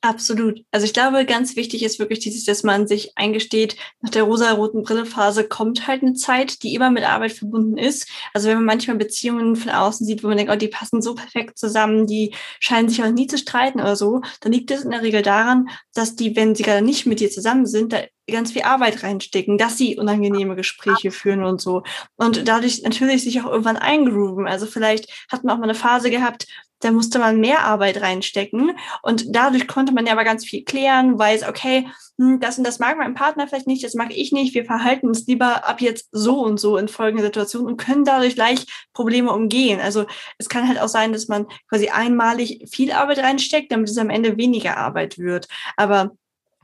[0.00, 0.64] Absolut.
[0.70, 4.84] Also ich glaube, ganz wichtig ist wirklich dieses, dass man sich eingesteht, nach der rosa-roten
[4.84, 8.08] Brillephase kommt halt eine Zeit, die immer mit Arbeit verbunden ist.
[8.32, 11.16] Also wenn man manchmal Beziehungen von außen sieht, wo man denkt, oh, die passen so
[11.16, 14.92] perfekt zusammen, die scheinen sich auch nie zu streiten oder so, dann liegt es in
[14.92, 18.52] der Regel daran, dass die, wenn sie gerade nicht mit dir zusammen sind, da ganz
[18.52, 21.82] viel Arbeit reinstecken, dass sie unangenehme Gespräche führen und so.
[22.16, 24.46] Und dadurch natürlich sich auch irgendwann eingrooven.
[24.46, 26.46] Also vielleicht hat man auch mal eine Phase gehabt,
[26.80, 31.18] da musste man mehr Arbeit reinstecken und dadurch konnte man ja aber ganz viel klären,
[31.18, 31.88] weiß, okay,
[32.18, 35.08] hm, das und das mag mein Partner vielleicht nicht, das mag ich nicht, wir verhalten
[35.08, 39.32] uns lieber ab jetzt so und so in folgender Situation und können dadurch leicht Probleme
[39.32, 39.80] umgehen.
[39.80, 40.06] Also
[40.38, 44.10] es kann halt auch sein, dass man quasi einmalig viel Arbeit reinsteckt, damit es am
[44.10, 45.48] Ende weniger Arbeit wird.
[45.76, 46.12] Aber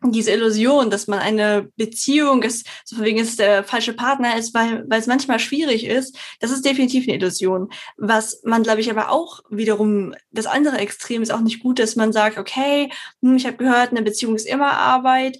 [0.03, 4.55] diese Illusion, dass man eine Beziehung ist, so von wegen es der falsche Partner ist,
[4.55, 7.71] weil, weil es manchmal schwierig ist, das ist definitiv eine Illusion.
[7.97, 11.97] Was man, glaube ich, aber auch wiederum, das andere Extrem ist auch nicht gut, dass
[11.97, 12.91] man sagt, okay,
[13.23, 15.39] hm, ich habe gehört, eine Beziehung ist immer Arbeit,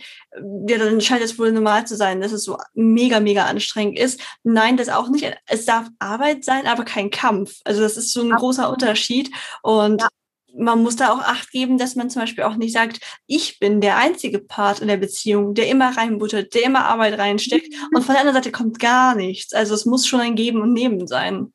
[0.67, 4.21] ja, dann scheint es wohl normal zu sein, dass es so mega, mega anstrengend ist.
[4.43, 5.31] Nein, das auch nicht.
[5.47, 7.61] Es darf Arbeit sein, aber kein Kampf.
[7.65, 9.31] Also das ist so ein großer Unterschied.
[9.63, 10.09] Und ja
[10.57, 13.81] man muss da auch Acht geben, dass man zum Beispiel auch nicht sagt, ich bin
[13.81, 18.15] der einzige Part in der Beziehung, der immer reinbuttert, der immer Arbeit reinsteckt und von
[18.15, 19.53] der anderen Seite kommt gar nichts.
[19.53, 21.53] Also es muss schon ein Geben und Nehmen sein.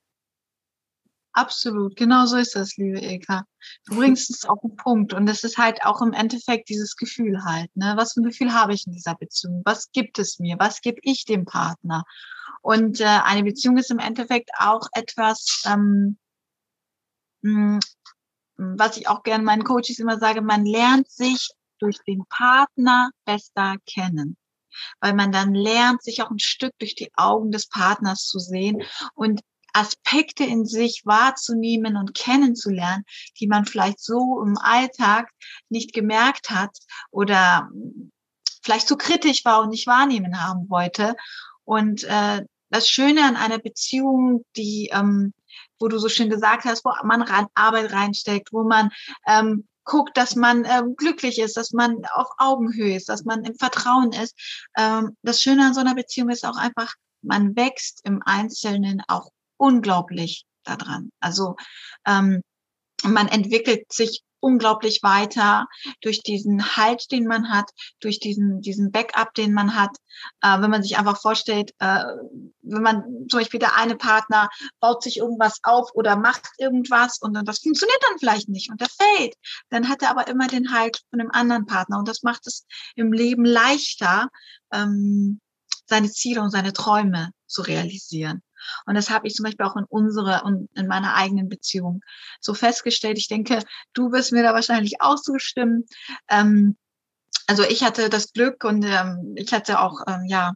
[1.34, 3.46] Absolut, genau so ist das, liebe Eka.
[3.86, 7.44] Du bringst es auf den Punkt und das ist halt auch im Endeffekt dieses Gefühl
[7.46, 7.70] halt.
[7.76, 7.94] Ne?
[7.96, 9.62] Was für ein Gefühl habe ich in dieser Beziehung?
[9.64, 10.58] Was gibt es mir?
[10.60, 12.04] Was gebe ich dem Partner?
[12.62, 16.18] Und äh, eine Beziehung ist im Endeffekt auch etwas, ähm,
[17.44, 17.80] hm,
[18.60, 23.76] was ich auch gerne meinen Coaches immer sage, man lernt sich durch den Partner besser
[23.86, 24.38] kennen.
[25.00, 28.84] Weil man dann lernt, sich auch ein Stück durch die Augen des Partners zu sehen
[29.16, 29.42] und
[29.74, 33.04] Aspekte in sich wahrzunehmen und kennenzulernen,
[33.40, 35.30] die man vielleicht so im Alltag
[35.70, 36.76] nicht gemerkt hat
[37.12, 37.70] oder
[38.64, 41.16] vielleicht zu kritisch war und nicht wahrnehmen haben wollte.
[41.64, 45.34] Und äh, das Schöne an einer Beziehung, die ähm,
[45.80, 48.90] wo du so schön gesagt hast, wo man rein, Arbeit reinsteckt, wo man
[49.28, 53.56] ähm, guckt, dass man ähm, glücklich ist, dass man auf Augenhöhe ist, dass man im
[53.56, 54.36] Vertrauen ist.
[54.78, 59.32] Ähm, das Schöne an so einer Beziehung ist auch einfach, man wächst im Einzelnen auch
[59.58, 61.12] unglaublich daran.
[61.20, 61.56] Also
[62.06, 62.42] ähm,
[63.04, 65.68] man entwickelt sich unglaublich weiter
[66.02, 69.96] durch diesen Halt, den man hat, durch diesen, diesen Backup, den man hat.
[70.42, 72.04] Äh, wenn man sich einfach vorstellt, äh,
[72.62, 74.50] wenn man zum Beispiel der eine Partner
[74.80, 78.82] baut sich irgendwas auf oder macht irgendwas und dann das funktioniert dann vielleicht nicht und
[78.82, 79.36] der fällt,
[79.70, 82.66] dann hat er aber immer den Halt von dem anderen Partner und das macht es
[82.96, 84.30] im Leben leichter,
[84.72, 85.40] ähm,
[85.86, 88.44] seine Ziele und seine Träume zu realisieren.
[88.86, 92.02] Und das habe ich zum Beispiel auch in unserer und in meiner eigenen Beziehung
[92.40, 93.18] so festgestellt.
[93.18, 95.86] Ich denke, du wirst mir da wahrscheinlich auch zustimmen.
[96.30, 96.78] Ähm,
[97.48, 100.54] also ich hatte das Glück und ähm, ich hatte auch ähm, ja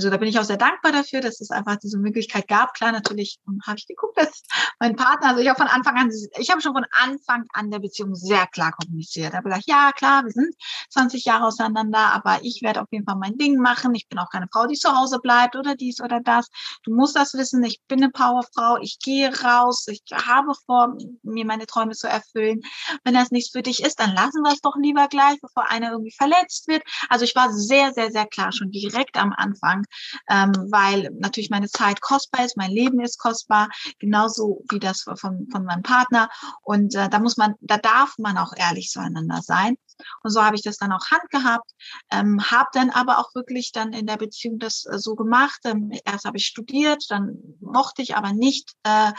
[0.00, 2.72] also da bin ich auch sehr dankbar dafür, dass es einfach diese Möglichkeit gab.
[2.72, 4.42] Klar, natürlich habe ich geguckt, dass
[4.78, 7.80] mein Partner, also ich habe von Anfang an, ich habe schon von Anfang an der
[7.80, 9.34] Beziehung sehr klar kommuniziert.
[9.34, 10.54] Da habe gesagt, ja klar, wir sind
[10.88, 13.94] 20 Jahre auseinander, aber ich werde auf jeden Fall mein Ding machen.
[13.94, 16.48] Ich bin auch keine Frau, die zu Hause bleibt oder dies oder das.
[16.84, 21.44] Du musst das wissen, ich bin eine Powerfrau, ich gehe raus, ich habe vor, mir
[21.44, 22.62] meine Träume zu erfüllen.
[23.04, 25.90] Wenn das nichts für dich ist, dann lassen wir es doch lieber gleich, bevor einer
[25.90, 26.82] irgendwie verletzt wird.
[27.10, 29.84] Also ich war sehr, sehr, sehr klar schon direkt am Anfang,
[30.28, 35.48] ähm, weil natürlich meine Zeit kostbar ist, mein Leben ist kostbar, genauso wie das von,
[35.50, 36.28] von meinem Partner.
[36.62, 39.76] Und äh, da muss man, da darf man auch ehrlich zueinander sein.
[40.22, 41.70] Und so habe ich das dann auch handgehabt,
[42.10, 45.60] ähm, habe dann aber auch wirklich dann in der Beziehung das äh, so gemacht.
[45.64, 49.12] Ähm, erst habe ich studiert, dann mochte ich aber nicht äh,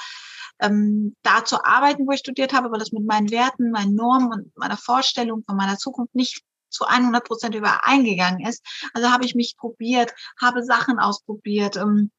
[0.60, 4.32] ähm, da zu arbeiten, wo ich studiert habe, weil das mit meinen Werten, meinen Normen
[4.32, 8.66] und meiner Vorstellung von meiner Zukunft nicht zu 100 Prozent übereingegangen ist.
[8.94, 11.78] Also habe ich mich probiert, habe Sachen ausprobiert.
[11.78, 12.12] Ähm,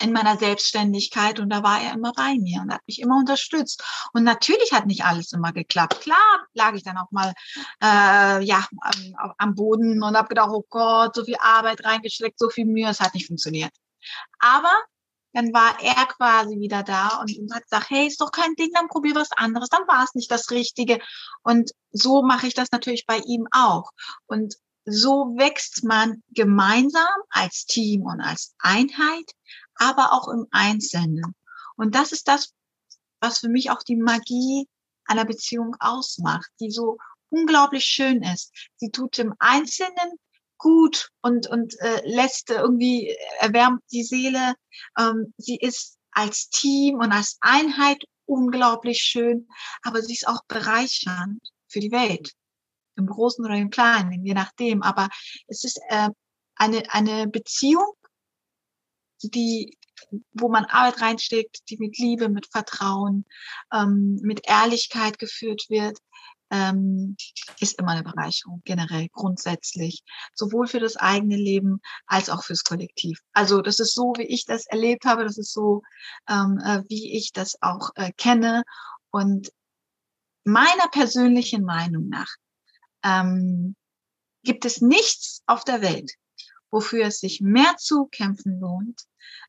[0.00, 3.82] in meiner Selbstständigkeit und da war er immer bei mir und hat mich immer unterstützt.
[4.12, 6.00] Und natürlich hat nicht alles immer geklappt.
[6.00, 7.32] Klar lag ich dann auch mal
[7.82, 12.48] äh, ja am, am Boden und habe gedacht, oh Gott, so viel Arbeit reingesteckt, so
[12.48, 13.72] viel Mühe, es hat nicht funktioniert.
[14.38, 14.72] Aber
[15.32, 18.88] dann war er quasi wieder da und, hat gesagt, hey, ist doch kein Ding, dann
[18.88, 21.00] probier was anderes, dann war es nicht das Richtige.
[21.42, 23.90] Und so mache ich das natürlich bei ihm auch.
[24.26, 29.32] Und so wächst man gemeinsam als Team und als Einheit,
[29.74, 31.34] aber auch im Einzelnen.
[31.76, 32.54] Und das ist das,
[33.20, 34.66] was für mich auch die Magie
[35.04, 36.98] einer Beziehung ausmacht, die so
[37.30, 38.52] unglaublich schön ist.
[38.76, 40.18] Sie tut im Einzelnen
[40.58, 44.54] gut und, und äh, lässt irgendwie, erwärmt die Seele.
[44.98, 49.48] Ähm, sie ist als Team und als Einheit unglaublich schön,
[49.82, 52.32] aber sie ist auch bereichernd für die Welt.
[52.96, 54.82] Im Großen oder im Kleinen, je nachdem.
[54.82, 55.08] Aber
[55.46, 56.10] es ist äh,
[56.56, 57.94] eine, eine Beziehung,
[59.22, 59.78] die,
[60.32, 63.24] wo man Arbeit reinsteckt, die mit Liebe, mit Vertrauen,
[63.72, 65.98] ähm, mit Ehrlichkeit geführt wird,
[66.50, 67.16] ähm,
[67.60, 70.02] ist immer eine Bereicherung, generell, grundsätzlich,
[70.34, 73.20] sowohl für das eigene Leben als auch fürs Kollektiv.
[73.32, 75.82] Also das ist so, wie ich das erlebt habe, das ist so,
[76.28, 78.62] ähm, äh, wie ich das auch äh, kenne.
[79.10, 79.52] Und
[80.44, 82.34] meiner persönlichen Meinung nach
[83.04, 83.76] ähm,
[84.42, 86.14] gibt es nichts auf der Welt,
[86.70, 89.02] wofür es sich mehr zu kämpfen lohnt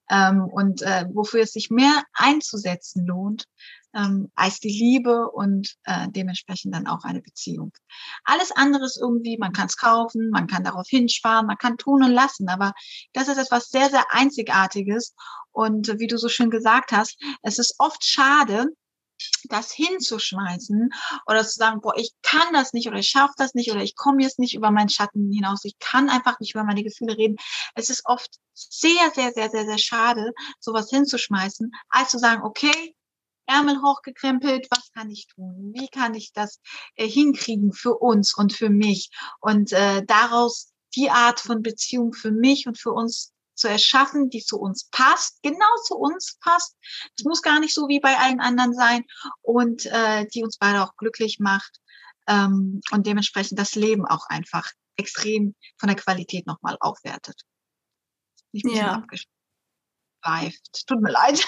[0.09, 3.45] ähm, und äh, wofür es sich mehr einzusetzen lohnt,
[3.93, 7.71] ähm, als die Liebe und äh, dementsprechend dann auch eine Beziehung.
[8.23, 12.04] Alles andere ist irgendwie, man kann es kaufen, man kann darauf hinsparen, man kann tun
[12.04, 12.73] und lassen, aber
[13.13, 15.15] das ist etwas sehr, sehr Einzigartiges
[15.52, 18.67] und äh, wie du so schön gesagt hast, es ist oft schade,
[19.49, 20.89] das hinzuschmeißen
[21.28, 23.95] oder zu sagen, boah, ich kann das nicht oder ich schaffe das nicht oder ich
[23.95, 27.36] komme jetzt nicht über meinen Schatten hinaus, ich kann einfach nicht über meine Gefühle reden.
[27.75, 32.95] Es ist oft sehr, sehr, sehr, sehr, sehr schade, sowas hinzuschmeißen, als zu sagen, okay,
[33.49, 35.71] Ärmel hochgekrempelt, was kann ich tun?
[35.73, 36.59] Wie kann ich das
[36.95, 39.09] äh, hinkriegen für uns und für mich?
[39.41, 44.43] Und äh, daraus die Art von Beziehung für mich und für uns zu erschaffen, die
[44.43, 46.77] zu uns passt, genau zu uns passt.
[47.17, 49.03] Es muss gar nicht so wie bei allen anderen sein
[49.41, 51.79] und äh, die uns beide auch glücklich macht
[52.27, 57.41] ähm, und dementsprechend das Leben auch einfach extrem von der Qualität nochmal aufwertet.
[58.51, 58.93] Ich bin ja.
[58.93, 60.88] abgeschweift.
[60.88, 61.45] Tut mir leid.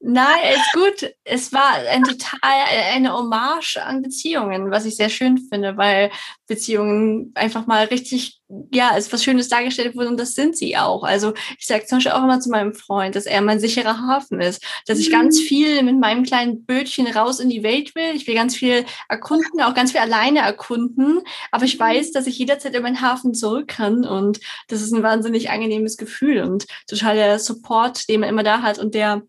[0.00, 1.14] Nein, ist gut.
[1.24, 6.10] Es war ein total eine Hommage an Beziehungen, was ich sehr schön finde, weil
[6.50, 8.40] Beziehungen einfach mal richtig,
[8.72, 11.04] ja, als was Schönes dargestellt wurden und das sind sie auch.
[11.04, 14.40] Also ich sage zum Beispiel auch immer zu meinem Freund, dass er mein sicherer Hafen
[14.40, 15.44] ist, dass ich ganz mhm.
[15.44, 18.16] viel mit meinem kleinen Bötchen raus in die Welt will.
[18.16, 21.20] Ich will ganz viel erkunden, auch ganz viel alleine erkunden,
[21.52, 22.12] aber ich weiß, mhm.
[22.14, 26.42] dass ich jederzeit in meinen Hafen zurück kann und das ist ein wahnsinnig angenehmes Gefühl
[26.42, 29.22] und total der Support, den man immer da hat und der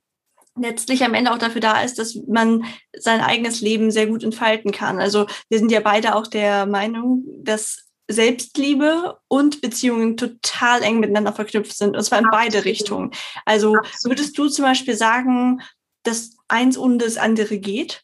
[0.58, 2.66] letztlich am Ende auch dafür da ist, dass man
[2.98, 5.00] sein eigenes Leben sehr gut entfalten kann.
[5.00, 11.34] Also wir sind ja beide auch der Meinung, dass Selbstliebe und Beziehungen total eng miteinander
[11.34, 12.54] verknüpft sind, und zwar in Absolut.
[12.54, 13.12] beide Richtungen.
[13.46, 14.18] Also Absolut.
[14.18, 15.62] würdest du zum Beispiel sagen,
[16.04, 18.04] dass eins ohne das andere geht?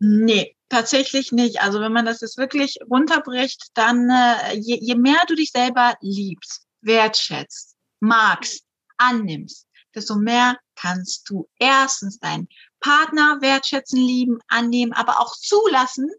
[0.00, 1.60] Nee, tatsächlich nicht.
[1.60, 5.94] Also wenn man das jetzt wirklich runterbricht, dann äh, je, je mehr du dich selber
[6.00, 8.64] liebst, wertschätzt, magst,
[8.98, 12.48] annimmst, desto mehr kannst du erstens deinen
[12.80, 16.10] Partner wertschätzen, lieben, annehmen, aber auch zulassen,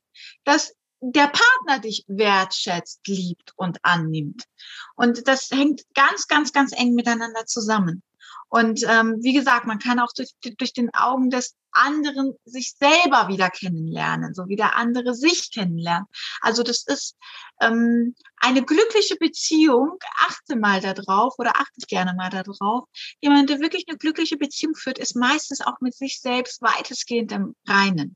[0.44, 4.44] dass der Partner dich wertschätzt, liebt und annimmt.
[4.96, 8.04] Und das hängt ganz, ganz, ganz eng miteinander zusammen.
[8.50, 13.28] Und ähm, wie gesagt, man kann auch durch, durch den Augen des anderen sich selber
[13.28, 16.08] wieder kennenlernen, so wie der andere sich kennenlernt.
[16.42, 17.16] Also das ist
[17.62, 20.00] ähm, eine glückliche Beziehung.
[20.28, 22.86] Achte mal darauf oder achte gerne mal darauf.
[23.22, 27.56] Jemand, der wirklich eine glückliche Beziehung führt, ist meistens auch mit sich selbst weitestgehend im
[27.68, 28.16] Reinen.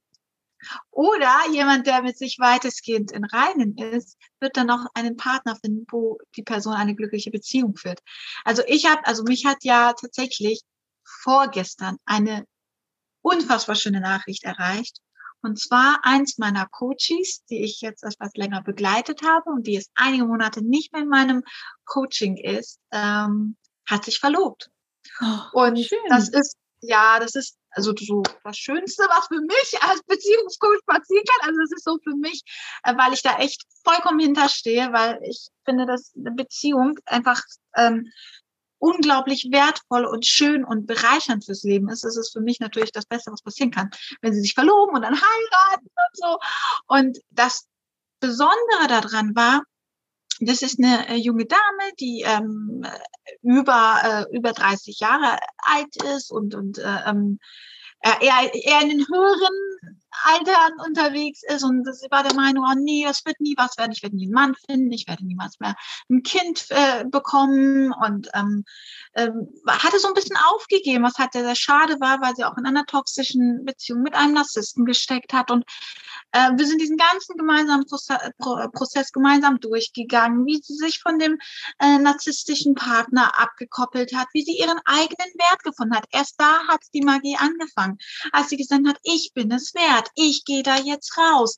[0.92, 5.86] Oder jemand, der mit sich weitestgehend in Reinen ist, wird dann noch einen Partner finden,
[5.90, 8.00] wo die Person eine glückliche Beziehung führt.
[8.44, 10.62] Also ich habe, also mich hat ja tatsächlich
[11.04, 12.46] vorgestern eine
[13.22, 15.00] unfassbar schöne Nachricht erreicht.
[15.42, 19.92] Und zwar eins meiner Coaches, die ich jetzt etwas länger begleitet habe und die jetzt
[19.94, 21.44] einige Monate nicht mehr in meinem
[21.84, 24.72] Coaching ist, ähm, hat sich verlobt.
[25.20, 26.00] Oh, und schön.
[26.08, 31.24] das ist, ja, das ist also so das Schönste, was für mich als Beziehungscoach passieren
[31.26, 31.50] kann.
[31.50, 32.44] Also das ist so für mich,
[32.84, 37.42] äh, weil ich da echt vollkommen hinterstehe, weil ich finde, dass eine Beziehung einfach
[37.76, 38.12] ähm,
[38.78, 43.06] unglaublich wertvoll und schön und bereichernd fürs Leben ist, ist es für mich natürlich das
[43.06, 43.90] Beste, was passieren kann,
[44.22, 46.38] wenn sie sich verloben und dann heiraten und so.
[46.88, 47.66] Und das
[48.20, 49.64] Besondere daran war,
[50.46, 52.86] das ist eine äh, junge Dame, die ähm,
[53.42, 57.40] über, äh, über 30 Jahre alt ist und, und äh, ähm,
[58.02, 63.04] eher, eher in den höheren Altern unterwegs ist und sie war der Meinung, oh nee,
[63.06, 65.76] das wird nie was werden, ich werde nie einen Mann finden, ich werde niemals mehr
[66.10, 67.94] ein Kind äh, bekommen.
[67.94, 68.66] Und ähm,
[69.16, 72.58] ähm, hatte so ein bisschen aufgegeben, was halt sehr, sehr schade war, weil sie auch
[72.58, 75.52] in einer toxischen Beziehung mit einem Narzissten gesteckt hat.
[75.52, 75.66] Und
[76.32, 81.38] äh, wir sind diesen ganzen gemeinsamen Prozess gemeinsam durchgegangen, wie sie sich von dem
[81.80, 86.06] äh, narzisstischen Partner abgekoppelt hat, wie sie ihren eigenen Wert gefunden hat.
[86.12, 87.98] Erst da hat die Magie angefangen,
[88.32, 91.58] als sie gesagt hat, ich bin es wert, ich gehe da jetzt raus.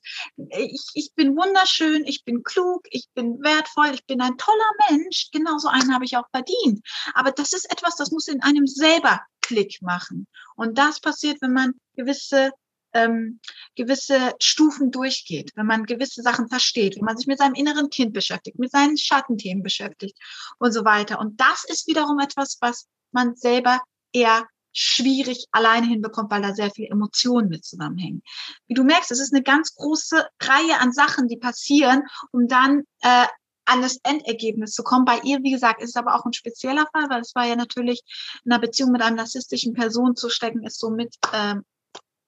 [0.50, 5.30] Ich, ich bin wunderschön, ich bin klug, ich bin wertvoll, ich bin ein toller Mensch.
[5.32, 6.86] Genauso einen habe ich auch verdient.
[7.14, 10.28] Aber das ist etwas, das muss in einem selber Klick machen.
[10.56, 12.52] Und das passiert, wenn man gewisse
[12.96, 13.42] ähm,
[13.76, 18.14] gewisse Stufen durchgeht, wenn man gewisse Sachen versteht, wenn man sich mit seinem inneren Kind
[18.14, 20.18] beschäftigt, mit seinen Schattenthemen beschäftigt
[20.60, 21.20] und so weiter.
[21.20, 23.82] Und das ist wiederum etwas, was man selber
[24.14, 28.22] eher schwierig alleine hinbekommt, weil da sehr viele Emotionen mit zusammenhängen.
[28.68, 32.84] Wie du merkst, es ist eine ganz große Reihe an Sachen, die passieren, um dann
[33.02, 33.26] äh,
[33.64, 35.06] an das Endergebnis zu kommen.
[35.06, 37.56] Bei ihr, wie gesagt, ist es aber auch ein spezieller Fall, weil es war ja
[37.56, 38.02] natürlich
[38.44, 41.64] in einer Beziehung mit einer narzisstischen Person zu stecken, ist somit ähm,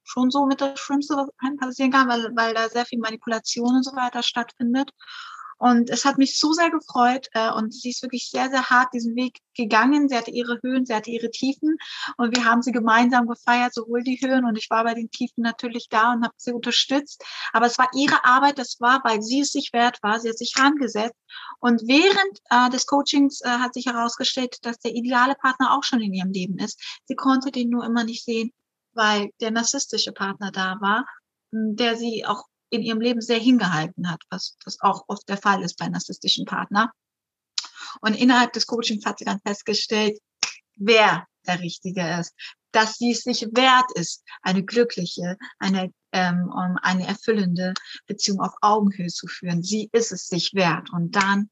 [0.03, 3.75] schon so mit das Schlimmste, was einem passieren kann, weil, weil da sehr viel Manipulation
[3.75, 4.89] und so weiter stattfindet.
[5.57, 8.93] Und es hat mich so sehr gefreut äh, und sie ist wirklich sehr, sehr hart
[8.93, 10.09] diesen Weg gegangen.
[10.09, 11.77] Sie hatte ihre Höhen, sie hatte ihre Tiefen
[12.17, 15.41] und wir haben sie gemeinsam gefeiert, sowohl die Höhen und ich war bei den Tiefen
[15.41, 17.23] natürlich da und habe sie unterstützt.
[17.53, 20.19] Aber es war ihre Arbeit, das war, weil sie es sich wert war.
[20.19, 21.17] Sie hat sich rangesetzt
[21.59, 26.01] und während äh, des Coachings äh, hat sich herausgestellt, dass der ideale Partner auch schon
[26.01, 26.79] in ihrem Leben ist.
[27.05, 28.51] Sie konnte den nur immer nicht sehen
[28.97, 31.05] weil der narzisstische Partner da war,
[31.51, 35.63] der sie auch in ihrem Leben sehr hingehalten hat, was das auch oft der Fall
[35.63, 36.89] ist bei narzisstischen Partnern.
[38.01, 40.19] Und innerhalb des Coachings hat sie dann festgestellt,
[40.75, 42.33] wer der Richtige ist,
[42.71, 46.51] dass sie es sich wert ist, eine glückliche, eine, ähm,
[46.81, 47.73] eine erfüllende
[48.05, 49.63] Beziehung auf Augenhöhe zu führen.
[49.63, 50.91] Sie ist es sich wert.
[50.91, 51.49] Und dann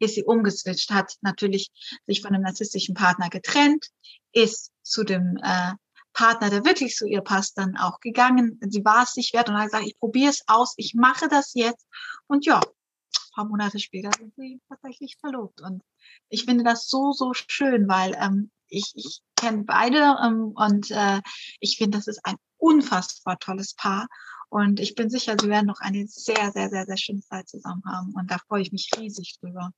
[0.00, 1.70] ist sie umgeswitcht, hat natürlich
[2.06, 3.88] sich von einem narzisstischen Partner getrennt,
[4.32, 5.72] ist zu dem äh,
[6.18, 8.58] Partner, der wirklich zu ihr passt, dann auch gegangen.
[8.68, 11.52] Sie war es sich wert und hat gesagt, ich probiere es aus, ich mache das
[11.54, 11.86] jetzt.
[12.26, 15.60] Und ja, ein paar Monate später sind sie tatsächlich verlobt.
[15.60, 15.80] Und
[16.28, 21.22] ich finde das so, so schön, weil ähm, ich, ich kenne beide ähm, und äh,
[21.60, 24.08] ich finde, das ist ein unfassbar tolles Paar.
[24.48, 27.84] Und ich bin sicher, sie werden noch eine sehr, sehr, sehr, sehr schöne Zeit zusammen
[27.86, 28.12] haben.
[28.16, 29.70] Und da freue ich mich riesig drüber.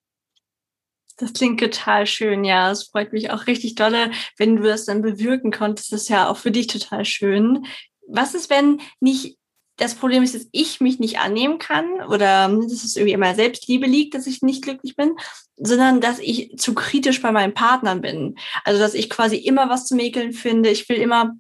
[1.20, 2.70] Das klingt total schön, ja.
[2.70, 5.92] Es freut mich auch richtig dolle, wenn du das dann bewirken konntest.
[5.92, 7.66] Das ist ja auch für dich total schön.
[8.08, 9.36] Was ist, wenn nicht
[9.76, 13.86] das Problem ist, dass ich mich nicht annehmen kann oder dass es irgendwie immer Selbstliebe
[13.86, 15.16] liegt, dass ich nicht glücklich bin,
[15.56, 18.36] sondern dass ich zu kritisch bei meinen Partnern bin.
[18.64, 20.70] Also, dass ich quasi immer was zu mäkeln finde.
[20.70, 21.34] Ich will immer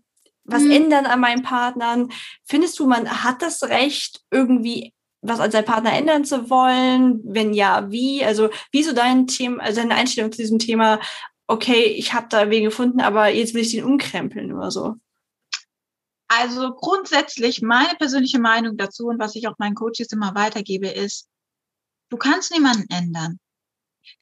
[0.44, 0.72] was mhm.
[0.72, 2.10] ändern an meinen Partnern.
[2.44, 7.20] Findest du, man hat das Recht, irgendwie was an seinem Partner ändern zu wollen?
[7.24, 8.24] Wenn ja, wie?
[8.24, 11.00] Also wie so dein Thema, also deine Einstellung zu diesem Thema,
[11.46, 14.94] okay, ich habe da wen gefunden, aber jetzt will ich den umkrempeln oder so?
[16.28, 21.26] Also grundsätzlich meine persönliche Meinung dazu und was ich auch meinen Coaches immer weitergebe, ist,
[22.08, 23.40] du kannst niemanden ändern.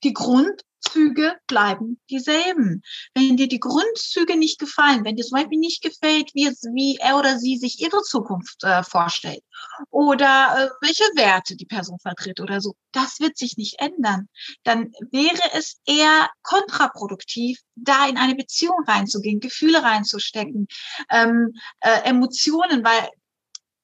[0.05, 2.83] Die Grund, Grundzüge bleiben dieselben.
[3.14, 7.19] Wenn dir die Grundzüge nicht gefallen, wenn dir zum Beispiel nicht gefällt, wie, wie er
[7.19, 9.43] oder sie sich ihre Zukunft äh, vorstellt
[9.91, 14.29] oder äh, welche Werte die Person vertritt oder so, das wird sich nicht ändern.
[14.64, 20.69] Dann wäre es eher kontraproduktiv, da in eine Beziehung reinzugehen, Gefühle reinzustecken,
[21.11, 23.09] ähm, äh, Emotionen, weil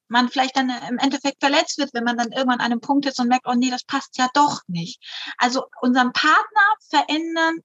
[0.07, 3.19] man vielleicht dann im Endeffekt verletzt wird, wenn man dann irgendwann an einem Punkt ist
[3.19, 5.01] und merkt, oh nee, das passt ja doch nicht.
[5.37, 7.55] Also unseren Partner verändern,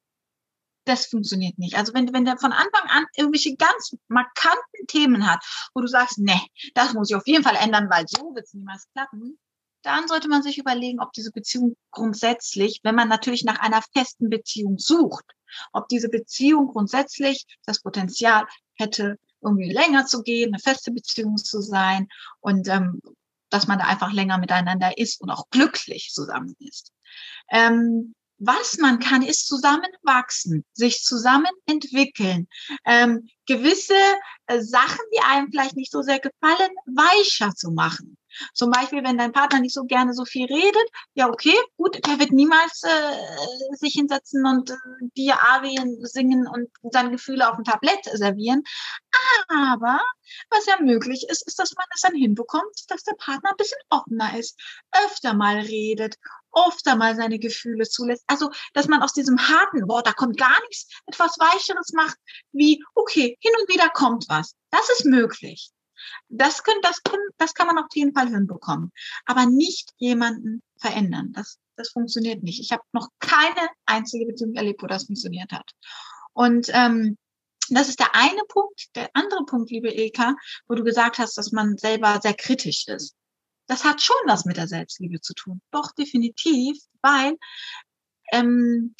[0.85, 1.77] das funktioniert nicht.
[1.77, 6.19] Also wenn, wenn der von Anfang an irgendwelche ganz markanten Themen hat, wo du sagst,
[6.19, 6.41] nee,
[6.75, 9.39] das muss ich auf jeden Fall ändern, weil so wird es niemals klappen,
[9.83, 14.29] dann sollte man sich überlegen, ob diese Beziehung grundsätzlich, wenn man natürlich nach einer festen
[14.29, 15.25] Beziehung sucht,
[15.73, 21.61] ob diese Beziehung grundsätzlich das Potenzial hätte, irgendwie länger zu gehen, eine feste Beziehung zu
[21.61, 22.09] sein
[22.41, 23.01] und ähm,
[23.51, 26.93] dass man da einfach länger miteinander ist und auch glücklich zusammen ist.
[27.51, 32.49] Ähm, was man kann, ist zusammenwachsen, sich zusammen entwickeln,
[32.87, 33.95] ähm, gewisse
[34.47, 38.17] äh, Sachen, die einem vielleicht nicht so sehr gefallen, weicher zu machen.
[38.55, 42.19] Zum Beispiel, wenn dein Partner nicht so gerne so viel redet, ja, okay, gut, der
[42.19, 44.77] wird niemals äh, sich hinsetzen und äh,
[45.17, 48.63] dir Arien singen und seine Gefühle auf dem Tablett servieren.
[49.49, 50.01] Aber
[50.51, 53.79] was ja möglich ist, ist, dass man es dann hinbekommt, dass der Partner ein bisschen
[53.89, 54.59] offener ist,
[55.05, 56.17] öfter mal redet,
[56.55, 58.25] öfter mal seine Gefühle zulässt.
[58.27, 62.17] Also, dass man aus diesem harten, boah, da kommt gar nichts, etwas Weicheres macht,
[62.53, 64.55] wie, okay, hin und wieder kommt was.
[64.71, 65.71] Das ist möglich.
[66.29, 68.93] Das, können, das, können, das kann man auf jeden Fall hinbekommen.
[69.27, 71.33] Aber nicht jemanden verändern.
[71.33, 72.61] Das, das funktioniert nicht.
[72.61, 75.71] Ich habe noch keine einzige Beziehung erlebt, wo das funktioniert hat.
[76.33, 77.17] Und ähm,
[77.71, 78.89] das ist der eine Punkt.
[78.97, 80.37] Der andere Punkt, liebe Ilka,
[80.69, 83.15] wo du gesagt hast, dass man selber sehr kritisch ist.
[83.67, 85.63] Das hat schon was mit der Selbstliebe zu tun.
[85.71, 87.37] Doch, definitiv, weil
[88.33, 88.97] ähm,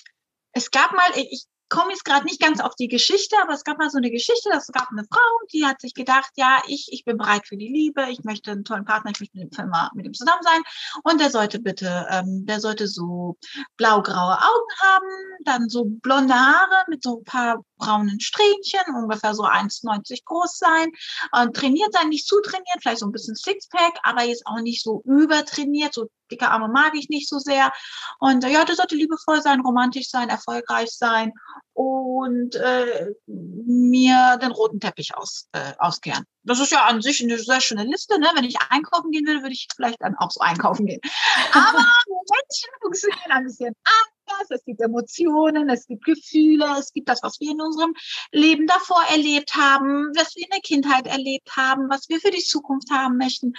[0.53, 3.79] es gab mal, ich, komme jetzt gerade nicht ganz auf die Geschichte, aber es gab
[3.79, 7.05] mal so eine Geschichte, es gab eine Frau, die hat sich gedacht, ja, ich, ich
[7.05, 10.05] bin bereit für die Liebe, ich möchte einen tollen Partner, ich möchte mit dem, mit
[10.05, 10.61] dem zusammen sein.
[11.05, 13.39] Und der sollte bitte, ähm, der sollte so
[13.77, 15.07] blau-graue Augen haben,
[15.45, 20.91] dann so blonde Haare mit so ein paar braunen Strähnchen, ungefähr so 1,90 groß sein,
[21.33, 24.83] und trainiert sein, nicht zu trainiert, vielleicht so ein bisschen Sixpack, aber jetzt auch nicht
[24.83, 27.73] so übertrainiert, so dicke Arme mag ich nicht so sehr.
[28.19, 31.33] Und äh, ja, der sollte liebevoll sein, romantisch sein, erfolgreich sein
[31.73, 36.25] und äh, mir den roten Teppich aus, äh, auskehren.
[36.43, 38.19] Das ist ja an sich eine sehr schöne Liste.
[38.19, 38.29] Ne?
[38.35, 41.01] Wenn ich einkaufen gehen würde, würde ich vielleicht dann auch so einkaufen gehen.
[41.53, 44.51] Aber Menschen funktionieren ein bisschen anders.
[44.51, 47.95] Es gibt Emotionen, es gibt Gefühle, es gibt das, was wir in unserem
[48.33, 52.45] Leben davor erlebt haben, was wir in der Kindheit erlebt haben, was wir für die
[52.45, 53.55] Zukunft haben möchten.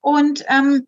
[0.00, 0.86] Und ähm,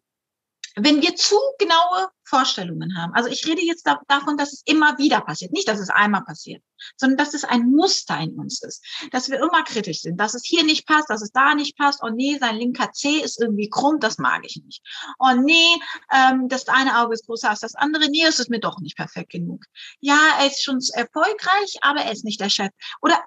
[0.85, 4.99] wenn wir zu genaue Vorstellungen haben, also ich rede jetzt da, davon, dass es immer
[4.99, 6.63] wieder passiert, nicht, dass es einmal passiert,
[6.97, 10.45] sondern dass es ein Muster in uns ist, dass wir immer kritisch sind, dass es
[10.45, 13.71] hier nicht passt, dass es da nicht passt, oh nee, sein linker C ist irgendwie
[13.71, 14.83] krumm, das mag ich nicht.
[15.19, 15.81] Oh nee,
[16.13, 18.97] ähm, das eine Auge ist größer als das andere, nee, es ist mir doch nicht
[18.97, 19.65] perfekt genug.
[20.01, 22.71] Ja, er ist schon erfolgreich, aber er ist nicht der Chef.
[23.01, 23.23] Oder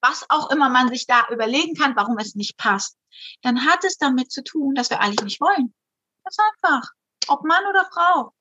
[0.00, 2.98] was auch immer man sich da überlegen kann, warum es nicht passt,
[3.42, 5.72] dann hat es damit zu tun, dass wir eigentlich nicht wollen
[6.24, 6.90] Ganz einfach.
[7.28, 8.32] Ob Mann oder Frau.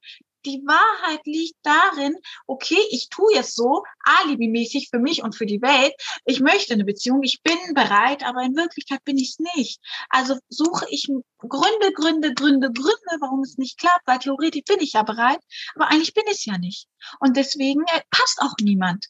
[0.45, 2.17] Die Wahrheit liegt darin,
[2.47, 5.93] okay, ich tue jetzt so, alibimäßig für mich und für die Welt.
[6.25, 9.79] Ich möchte eine Beziehung, ich bin bereit, aber in Wirklichkeit bin ich es nicht.
[10.09, 11.07] Also suche ich
[11.37, 15.39] Gründe, Gründe, Gründe, Gründe, warum es nicht klappt, weil theoretisch bin ich ja bereit,
[15.75, 16.87] aber eigentlich bin ich es ja nicht.
[17.21, 19.05] Und deswegen äh, passt auch niemand.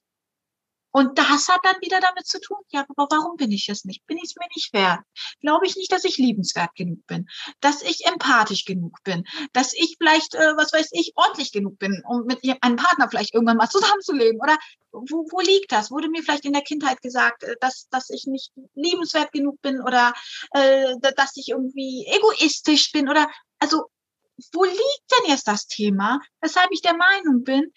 [0.94, 4.06] Und das hat dann wieder damit zu tun, ja, aber warum bin ich es nicht?
[4.06, 5.00] Bin ich es mir nicht wert?
[5.41, 7.28] Glaube ich nicht, dass ich liebenswert genug bin,
[7.62, 9.24] dass ich empathisch genug bin,
[9.54, 13.34] dass ich vielleicht, äh, was weiß ich, ordentlich genug bin, um mit einem Partner vielleicht
[13.34, 14.39] irgendwann mal zusammenzuleben?
[14.39, 14.56] Oder
[14.91, 15.89] wo, wo liegt das?
[15.89, 19.82] Wurde mir vielleicht in der Kindheit gesagt, äh, dass, dass ich nicht liebenswert genug bin
[19.82, 20.14] oder
[20.52, 23.10] äh, dass ich irgendwie egoistisch bin?
[23.10, 23.28] Oder
[23.58, 23.86] also
[24.52, 27.72] wo liegt denn jetzt das Thema, weshalb ich der Meinung bin,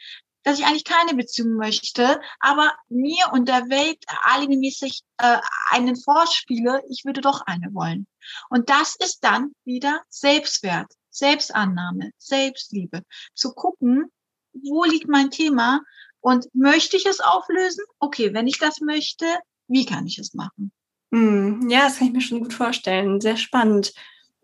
[0.46, 5.38] dass ich eigentlich keine Beziehung möchte, aber mir und der Welt alibimäßig äh,
[5.70, 8.06] einen vorspiele, ich würde doch eine wollen.
[8.48, 13.02] Und das ist dann wieder Selbstwert, Selbstannahme, Selbstliebe.
[13.34, 14.04] Zu gucken,
[14.52, 15.82] wo liegt mein Thema
[16.20, 17.84] und möchte ich es auflösen?
[17.98, 19.26] Okay, wenn ich das möchte,
[19.66, 20.70] wie kann ich es machen?
[21.12, 23.20] Hm, ja, das kann ich mir schon gut vorstellen.
[23.20, 23.92] Sehr spannend.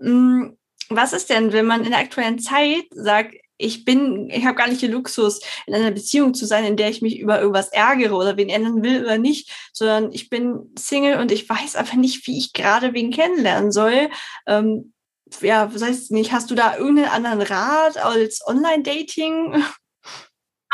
[0.00, 4.56] Hm, was ist denn, wenn man in der aktuellen Zeit sagt, ich bin, ich habe
[4.56, 7.68] gar nicht den Luxus, in einer Beziehung zu sein, in der ich mich über irgendwas
[7.68, 11.94] ärgere oder wen ändern will oder nicht, sondern ich bin Single und ich weiß einfach
[11.96, 14.10] nicht, wie ich gerade wen kennenlernen soll.
[14.46, 14.92] Ähm,
[15.40, 19.64] ja, was heißt nicht, hast du da irgendeinen anderen Rat als Online-Dating?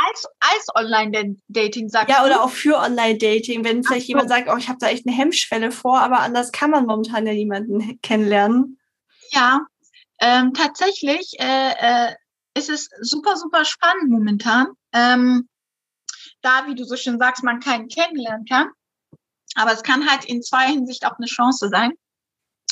[0.00, 2.42] Als, als Online-Dating sagst Ja, oder du?
[2.42, 4.10] auch für Online-Dating, wenn vielleicht so.
[4.12, 7.26] jemand sagt, oh, ich habe da echt eine Hemmschwelle vor, aber anders kann man momentan
[7.26, 8.78] ja niemanden kennenlernen.
[9.32, 9.60] Ja,
[10.20, 12.14] ähm, tatsächlich äh, äh,
[12.58, 14.68] ist es super, super spannend momentan.
[14.92, 15.48] Ähm,
[16.42, 18.70] da, wie du so schön sagst, man keinen kennenlernen kann.
[19.54, 21.92] Aber es kann halt in zwei Hinsicht auch eine Chance sein.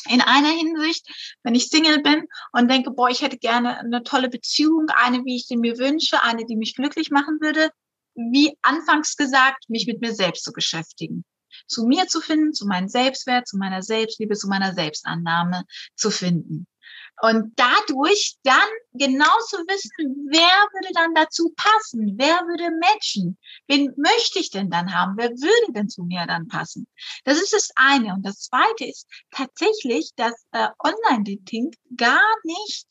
[0.09, 1.05] In einer Hinsicht,
[1.43, 5.35] wenn ich Single bin und denke, boah, ich hätte gerne eine tolle Beziehung, eine, wie
[5.35, 7.71] ich sie mir wünsche, eine, die mich glücklich machen würde,
[8.15, 11.25] wie anfangs gesagt, mich mit mir selbst zu beschäftigen.
[11.67, 15.65] Zu mir zu finden, zu meinem Selbstwert, zu meiner Selbstliebe, zu meiner Selbstannahme
[15.95, 16.67] zu finden.
[17.21, 23.37] Und dadurch dann genau zu wissen, wer würde dann dazu passen, wer würde matchen,
[23.67, 26.87] wen möchte ich denn dann haben, wer würde denn zu mir dann passen.
[27.23, 28.13] Das ist das eine.
[28.13, 32.85] Und das zweite ist tatsächlich, dass äh, Online-Dating gar nicht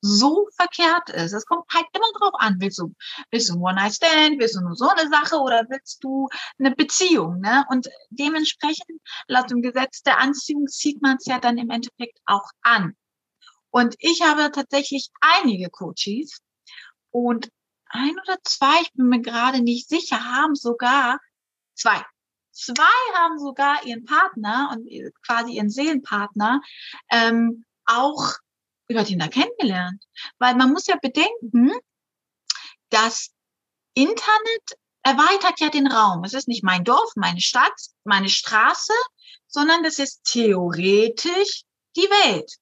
[0.00, 1.32] so verkehrt ist.
[1.32, 2.94] Es kommt halt immer drauf an, willst du,
[3.30, 6.28] willst du ein One-Night-Stand, willst du nur so eine Sache oder willst du
[6.58, 7.64] eine Beziehung, ne?
[7.70, 12.48] Und dementsprechend, laut dem Gesetz der Anziehung, zieht man es ja dann im Endeffekt auch
[12.62, 12.94] an.
[13.70, 16.40] Und ich habe tatsächlich einige Coaches
[17.10, 17.50] und
[17.90, 21.18] ein oder zwei, ich bin mir gerade nicht sicher, haben sogar
[21.74, 22.04] zwei.
[22.52, 22.82] Zwei
[23.14, 24.88] haben sogar ihren Partner und
[25.24, 26.60] quasi ihren Seelenpartner
[27.10, 28.34] ähm, auch
[28.88, 30.04] über Tinder kennengelernt.
[30.38, 31.72] Weil man muss ja bedenken,
[32.90, 33.30] das
[33.94, 36.24] Internet erweitert ja den Raum.
[36.24, 38.92] Es ist nicht mein Dorf, meine Stadt, meine Straße,
[39.46, 41.62] sondern das ist theoretisch
[41.96, 42.52] die Welt.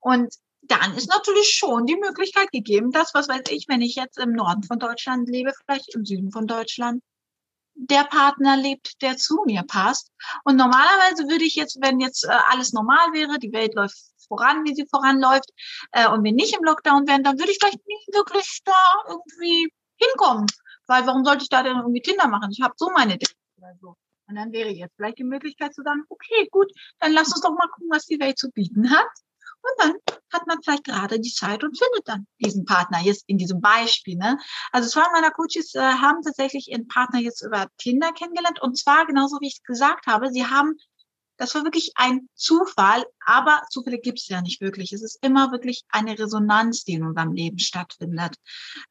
[0.00, 4.18] Und dann ist natürlich schon die Möglichkeit gegeben, dass, was weiß ich, wenn ich jetzt
[4.18, 7.02] im Norden von Deutschland lebe, vielleicht im Süden von Deutschland,
[7.74, 10.10] der Partner lebt, der zu mir passt.
[10.44, 13.96] Und normalerweise würde ich jetzt, wenn jetzt äh, alles normal wäre, die Welt läuft
[14.26, 15.50] voran, wie sie voranläuft,
[15.92, 19.72] äh, und wir nicht im Lockdown wären, dann würde ich vielleicht nicht wirklich da irgendwie
[19.96, 20.46] hinkommen.
[20.86, 22.50] Weil warum sollte ich da denn irgendwie Tinder machen?
[22.50, 23.96] Ich habe so meine Dinge oder so.
[24.26, 27.52] Und dann wäre jetzt vielleicht die Möglichkeit zu sagen, okay, gut, dann lass uns doch
[27.52, 29.08] mal gucken, was die Welt zu bieten hat.
[29.62, 29.92] Und dann
[30.32, 34.16] hat man vielleicht gerade die Zeit und findet dann diesen Partner jetzt in diesem Beispiel.
[34.16, 34.38] Ne?
[34.72, 39.06] Also zwei meiner Coaches äh, haben tatsächlich ihren Partner jetzt über Tinder kennengelernt und zwar
[39.06, 40.30] genauso wie ich es gesagt habe.
[40.30, 40.76] Sie haben
[41.38, 44.94] das war wirklich ein Zufall, aber Zufälle gibt es ja nicht wirklich.
[44.94, 48.36] Es ist immer wirklich eine Resonanz, die in unserem Leben stattfindet.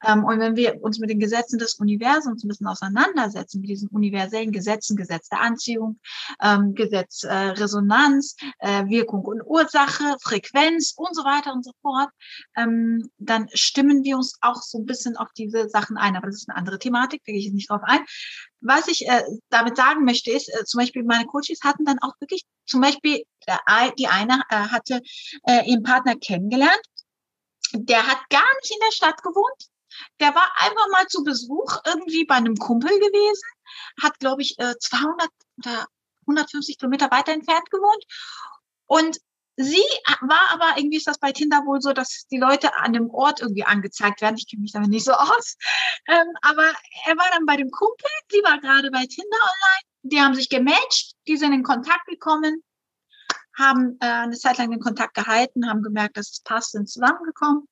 [0.05, 3.89] Ähm, und wenn wir uns mit den Gesetzen des Universums ein bisschen auseinandersetzen, mit diesen
[3.89, 5.99] universellen Gesetzen, Gesetz der Anziehung,
[6.39, 12.09] ähm, Gesetz äh, Resonanz, äh, Wirkung und Ursache, Frequenz und so weiter und so fort,
[12.55, 16.15] ähm, dann stimmen wir uns auch so ein bisschen auf diese Sachen ein.
[16.15, 18.01] Aber das ist eine andere Thematik, da gehe ich nicht drauf ein.
[18.61, 22.43] Was ich äh, damit sagen möchte, ist, zum Beispiel meine Coaches hatten dann auch wirklich,
[22.67, 23.23] zum Beispiel
[23.97, 25.01] die eine äh, hatte
[25.47, 26.81] äh, ihren Partner kennengelernt,
[27.73, 29.69] der hat gar nicht in der Stadt gewohnt,
[30.19, 33.49] der war einfach mal zu Besuch irgendwie bei einem Kumpel gewesen,
[34.01, 35.87] hat, glaube ich, äh, 200 oder
[36.21, 38.03] 150 Kilometer weiter entfernt gewohnt
[38.85, 39.17] und
[39.59, 39.83] Sie
[40.21, 43.41] war aber, irgendwie ist das bei Tinder wohl so, dass die Leute an dem Ort
[43.41, 44.37] irgendwie angezeigt werden.
[44.37, 45.57] Ich kenne mich damit nicht so aus.
[46.09, 46.63] Ähm, aber
[47.05, 49.83] er war dann bei dem Kumpel, sie war gerade bei Tinder online.
[50.03, 52.63] Die haben sich gematcht, die sind in Kontakt gekommen,
[53.57, 57.67] haben äh, eine Zeit lang den Kontakt gehalten, haben gemerkt, dass es passt, sind zusammengekommen.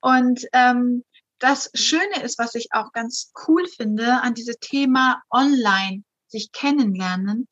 [0.00, 1.04] Und ähm,
[1.38, 7.48] das Schöne ist, was ich auch ganz cool finde an diesem Thema online sich kennenlernen,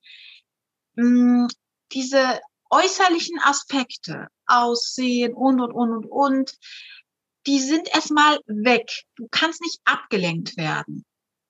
[0.94, 1.48] mh, mm,
[1.92, 6.58] diese äußerlichen Aspekte, Aussehen und, und, und, und, und,
[7.46, 9.04] die sind erstmal weg.
[9.16, 11.04] Du kannst nicht abgelenkt werden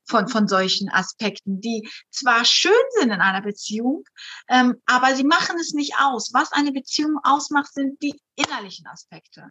[0.06, 4.04] von, von solchen Aspekten, die zwar schön sind in einer Beziehung,
[4.48, 6.32] ähm, aber sie machen es nicht aus.
[6.32, 9.48] Was eine Beziehung ausmacht, sind die innerlichen Aspekte.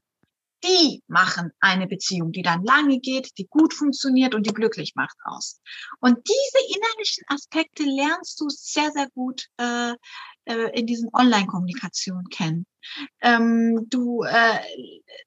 [0.64, 5.18] Die machen eine Beziehung, die dann lange geht, die gut funktioniert und die glücklich macht
[5.24, 5.60] aus.
[6.00, 9.94] Und diese innerlichen Aspekte lernst du sehr, sehr gut äh,
[10.46, 12.66] äh, in diesen Online-Kommunikation kennen.
[13.22, 14.60] Ähm, du, äh,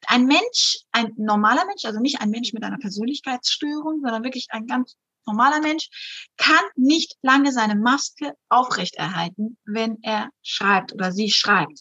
[0.07, 4.67] ein Mensch, ein normaler Mensch, also nicht ein Mensch mit einer Persönlichkeitsstörung, sondern wirklich ein
[4.67, 4.97] ganz
[5.27, 5.89] normaler Mensch,
[6.37, 11.81] kann nicht lange seine Maske aufrechterhalten, wenn er schreibt oder sie schreibt.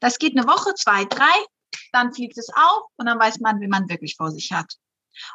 [0.00, 1.44] Das geht eine Woche, zwei, drei,
[1.92, 4.74] dann fliegt es auf und dann weiß man, wie man wirklich vor sich hat.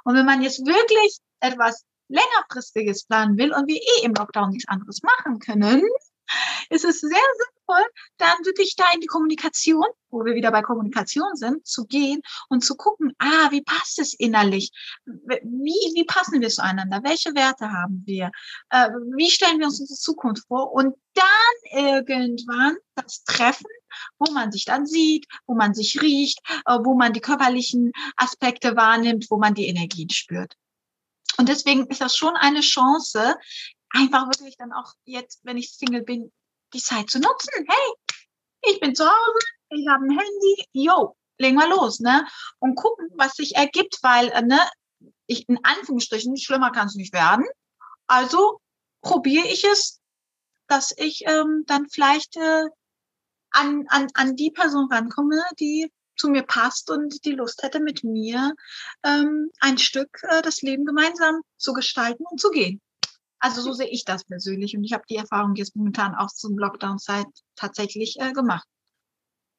[0.04, 4.68] Und wenn man jetzt wirklich etwas längerfristiges planen will und wir eh im Lockdown nichts
[4.68, 5.84] anderes machen können,
[6.70, 7.20] ist es sehr
[7.72, 12.22] sinnvoll, dann wirklich da in die Kommunikation, wo wir wieder bei Kommunikation sind, zu gehen
[12.50, 14.72] und zu gucken, ah, wie passt es innerlich?
[15.06, 17.02] Wie, wie passen wir zueinander?
[17.04, 18.32] Welche Werte haben wir?
[18.70, 20.74] Äh, wie stellen wir uns unsere Zukunft vor?
[20.74, 23.68] Und dann irgendwann das Treffen,
[24.20, 28.76] wo man sich dann sieht, wo man sich riecht, äh, wo man die körperlichen Aspekte
[28.76, 30.56] wahrnimmt, wo man die Energien spürt.
[31.38, 33.36] Und deswegen ist das schon eine Chance,
[33.94, 36.32] einfach wirklich dann auch jetzt, wenn ich Single bin,
[36.74, 37.50] die Zeit zu nutzen.
[37.68, 42.28] Hey, ich bin zu Hause, ich habe ein Handy, yo, legen wir los, ne?
[42.60, 44.60] Und gucken, was sich ergibt, weil, äh, ne,
[45.28, 47.46] ich in Anführungsstrichen, schlimmer kann es nicht werden.
[48.08, 48.60] Also
[49.02, 50.00] probiere ich es,
[50.68, 52.66] dass ich ähm, dann vielleicht äh,
[53.52, 58.04] an, an, an die Person rankomme, die zu mir passt und die Lust hätte, mit
[58.04, 58.54] mir
[59.04, 62.82] ähm, ein Stück äh, das Leben gemeinsam zu gestalten und zu gehen.
[63.42, 66.58] Also so sehe ich das persönlich und ich habe die Erfahrung jetzt momentan auch zum
[66.58, 67.26] Lockdown-Zeit
[67.56, 68.68] tatsächlich äh, gemacht.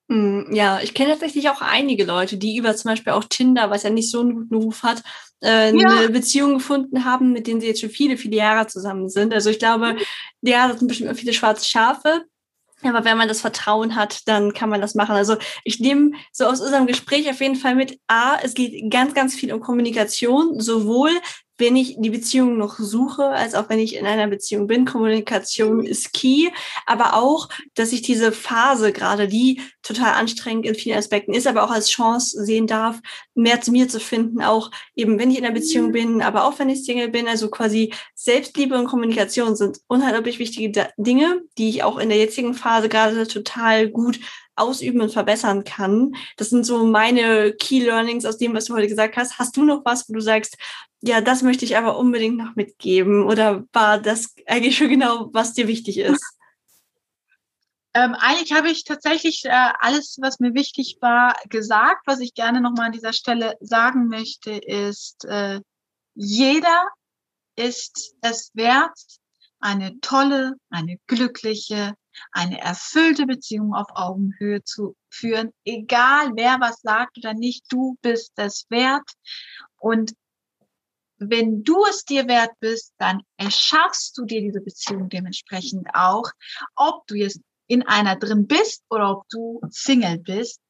[0.09, 3.83] Hm, ja, ich kenne tatsächlich auch einige Leute, die über zum Beispiel auch Tinder, was
[3.83, 5.03] ja nicht so einen guten Ruf hat,
[5.43, 5.89] äh, ja.
[5.89, 9.35] eine Beziehung gefunden haben, mit denen sie jetzt schon viele, viele Jahre zusammen sind.
[9.35, 9.97] Also ich glaube,
[10.43, 12.25] ja, das sind bestimmt viele schwarze Schafe.
[12.85, 15.15] Aber wenn man das Vertrauen hat, dann kann man das machen.
[15.15, 19.15] Also ich nehme so aus unserem Gespräch auf jeden Fall mit, A, es geht ganz,
[19.15, 21.11] ganz viel um Kommunikation, sowohl
[21.59, 24.85] wenn ich die Beziehung noch suche, als auch wenn ich in einer Beziehung bin.
[24.85, 26.49] Kommunikation ist key,
[26.87, 31.65] aber auch, dass ich diese Phase gerade, die total anstrengend in vielen Aspekten ist, aber
[31.65, 33.01] auch als Chance sehen darf,
[33.35, 35.93] mehr zu mir zu finden, auch eben wenn ich in einer Beziehung mhm.
[35.93, 37.29] bin, aber auch wenn ich Single bin.
[37.29, 42.55] Also quasi Selbstliebe und Kommunikation sind unheimlich wichtige Dinge, die ich auch in der jetzigen
[42.55, 44.19] Phase gerade total gut
[44.63, 46.15] ausüben und verbessern kann.
[46.37, 49.39] Das sind so meine Key Learnings aus dem, was du heute gesagt hast.
[49.39, 50.57] Hast du noch was, wo du sagst,
[51.03, 53.25] ja, das möchte ich aber unbedingt noch mitgeben?
[53.25, 56.25] Oder war das eigentlich schon genau, was dir wichtig ist?
[57.95, 62.07] Ähm, eigentlich habe ich tatsächlich äh, alles, was mir wichtig war, gesagt.
[62.07, 65.61] Was ich gerne nochmal an dieser Stelle sagen möchte, ist, äh,
[66.15, 66.89] jeder
[67.57, 68.99] ist es wert,
[69.63, 71.95] eine tolle, eine glückliche,
[72.31, 75.53] eine erfüllte Beziehung auf Augenhöhe zu führen.
[75.65, 79.09] Egal wer was sagt oder nicht, du bist es wert.
[79.79, 80.15] Und
[81.19, 86.31] wenn du es dir wert bist, dann erschaffst du dir diese Beziehung dementsprechend auch,
[86.75, 90.61] ob du jetzt in einer drin bist oder ob du Single bist.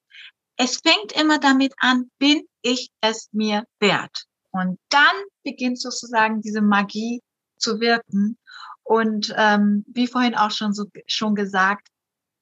[0.57, 4.27] Es fängt immer damit an, bin ich es mir wert?
[4.51, 7.23] Und dann beginnt sozusagen diese Magie
[7.57, 8.37] zu wirken.
[8.85, 11.89] Und ähm, wie vorhin auch schon so schon gesagt,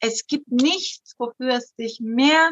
[0.01, 2.51] es gibt nichts, wofür es sich mehr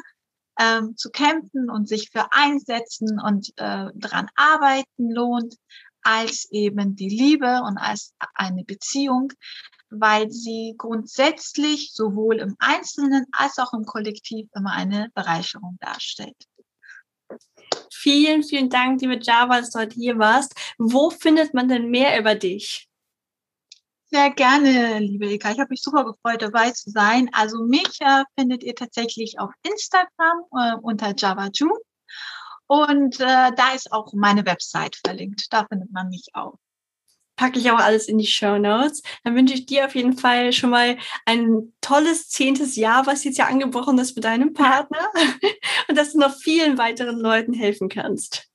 [0.60, 5.54] ähm, zu kämpfen und sich für einsetzen und äh, daran arbeiten lohnt,
[6.02, 9.32] als eben die Liebe und als eine Beziehung,
[9.90, 16.36] weil sie grundsätzlich sowohl im Einzelnen als auch im Kollektiv immer eine Bereicherung darstellt.
[17.92, 20.54] Vielen, vielen Dank, liebe Java, dass du heute hier warst.
[20.78, 22.88] Wo findet man denn mehr über dich?
[24.10, 25.50] Sehr gerne, liebe Eka.
[25.52, 27.28] Ich habe mich super gefreut, dabei zu sein.
[27.32, 31.68] Also mich äh, findet ihr tatsächlich auf Instagram äh, unter JavaJu.
[32.66, 35.52] Und äh, da ist auch meine Website verlinkt.
[35.52, 36.54] Da findet man mich auch.
[37.36, 39.02] Packe ich auch alles in die Show Notes.
[39.24, 40.96] Dann wünsche ich dir auf jeden Fall schon mal
[41.26, 45.10] ein tolles zehntes Jahr, was jetzt ja angebrochen ist mit deinem Partner.
[45.88, 48.48] Und dass du noch vielen weiteren Leuten helfen kannst.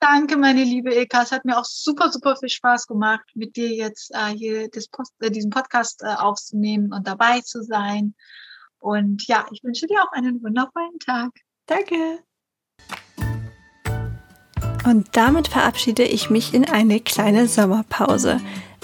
[0.00, 1.22] Danke, meine liebe Eka.
[1.22, 5.12] Es hat mir auch super, super viel Spaß gemacht, mit dir jetzt äh, hier Post,
[5.18, 8.14] äh, diesen Podcast äh, aufzunehmen und dabei zu sein.
[8.78, 11.30] Und ja, ich wünsche dir auch einen wundervollen Tag.
[11.66, 12.20] Danke.
[14.84, 18.40] Und damit verabschiede ich mich in eine kleine Sommerpause.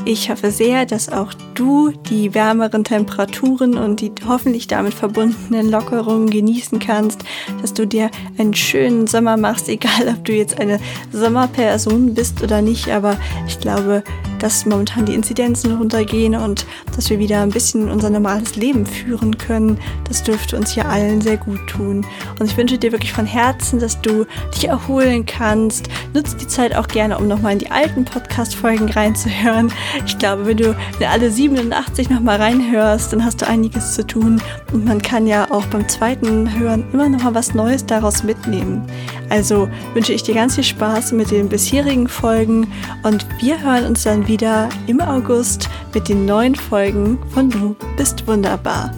[0.07, 6.29] Ich hoffe sehr, dass auch du die wärmeren Temperaturen und die hoffentlich damit verbundenen Lockerungen
[6.29, 7.25] genießen kannst,
[7.63, 10.79] dass du dir einen schönen Sommer machst, egal ob du jetzt eine
[11.11, 12.91] Sommerperson bist oder nicht.
[12.91, 13.17] Aber
[13.47, 14.05] ich glaube,
[14.41, 16.67] dass momentan die Inzidenzen runtergehen und
[16.97, 21.23] dass wir wieder ein bisschen unser normales Leben führen können, das dürfte uns hier allen
[21.23, 22.05] sehr gut tun.
[22.39, 25.89] Und ich wünsche dir wirklich von Herzen, dass du dich erholen kannst.
[26.13, 29.73] Nutze die Zeit auch gerne, um nochmal in die alten Podcast-Folgen reinzuhören.
[30.07, 30.77] Ich glaube, wenn du
[31.09, 34.41] alle 87 nochmal reinhörst, dann hast du einiges zu tun.
[34.73, 38.83] Und man kann ja auch beim zweiten Hören immer nochmal was Neues daraus mitnehmen.
[39.31, 42.67] Also wünsche ich dir ganz viel Spaß mit den bisherigen Folgen
[43.03, 48.27] und wir hören uns dann wieder im August mit den neuen Folgen von Du bist
[48.27, 48.93] wunderbar.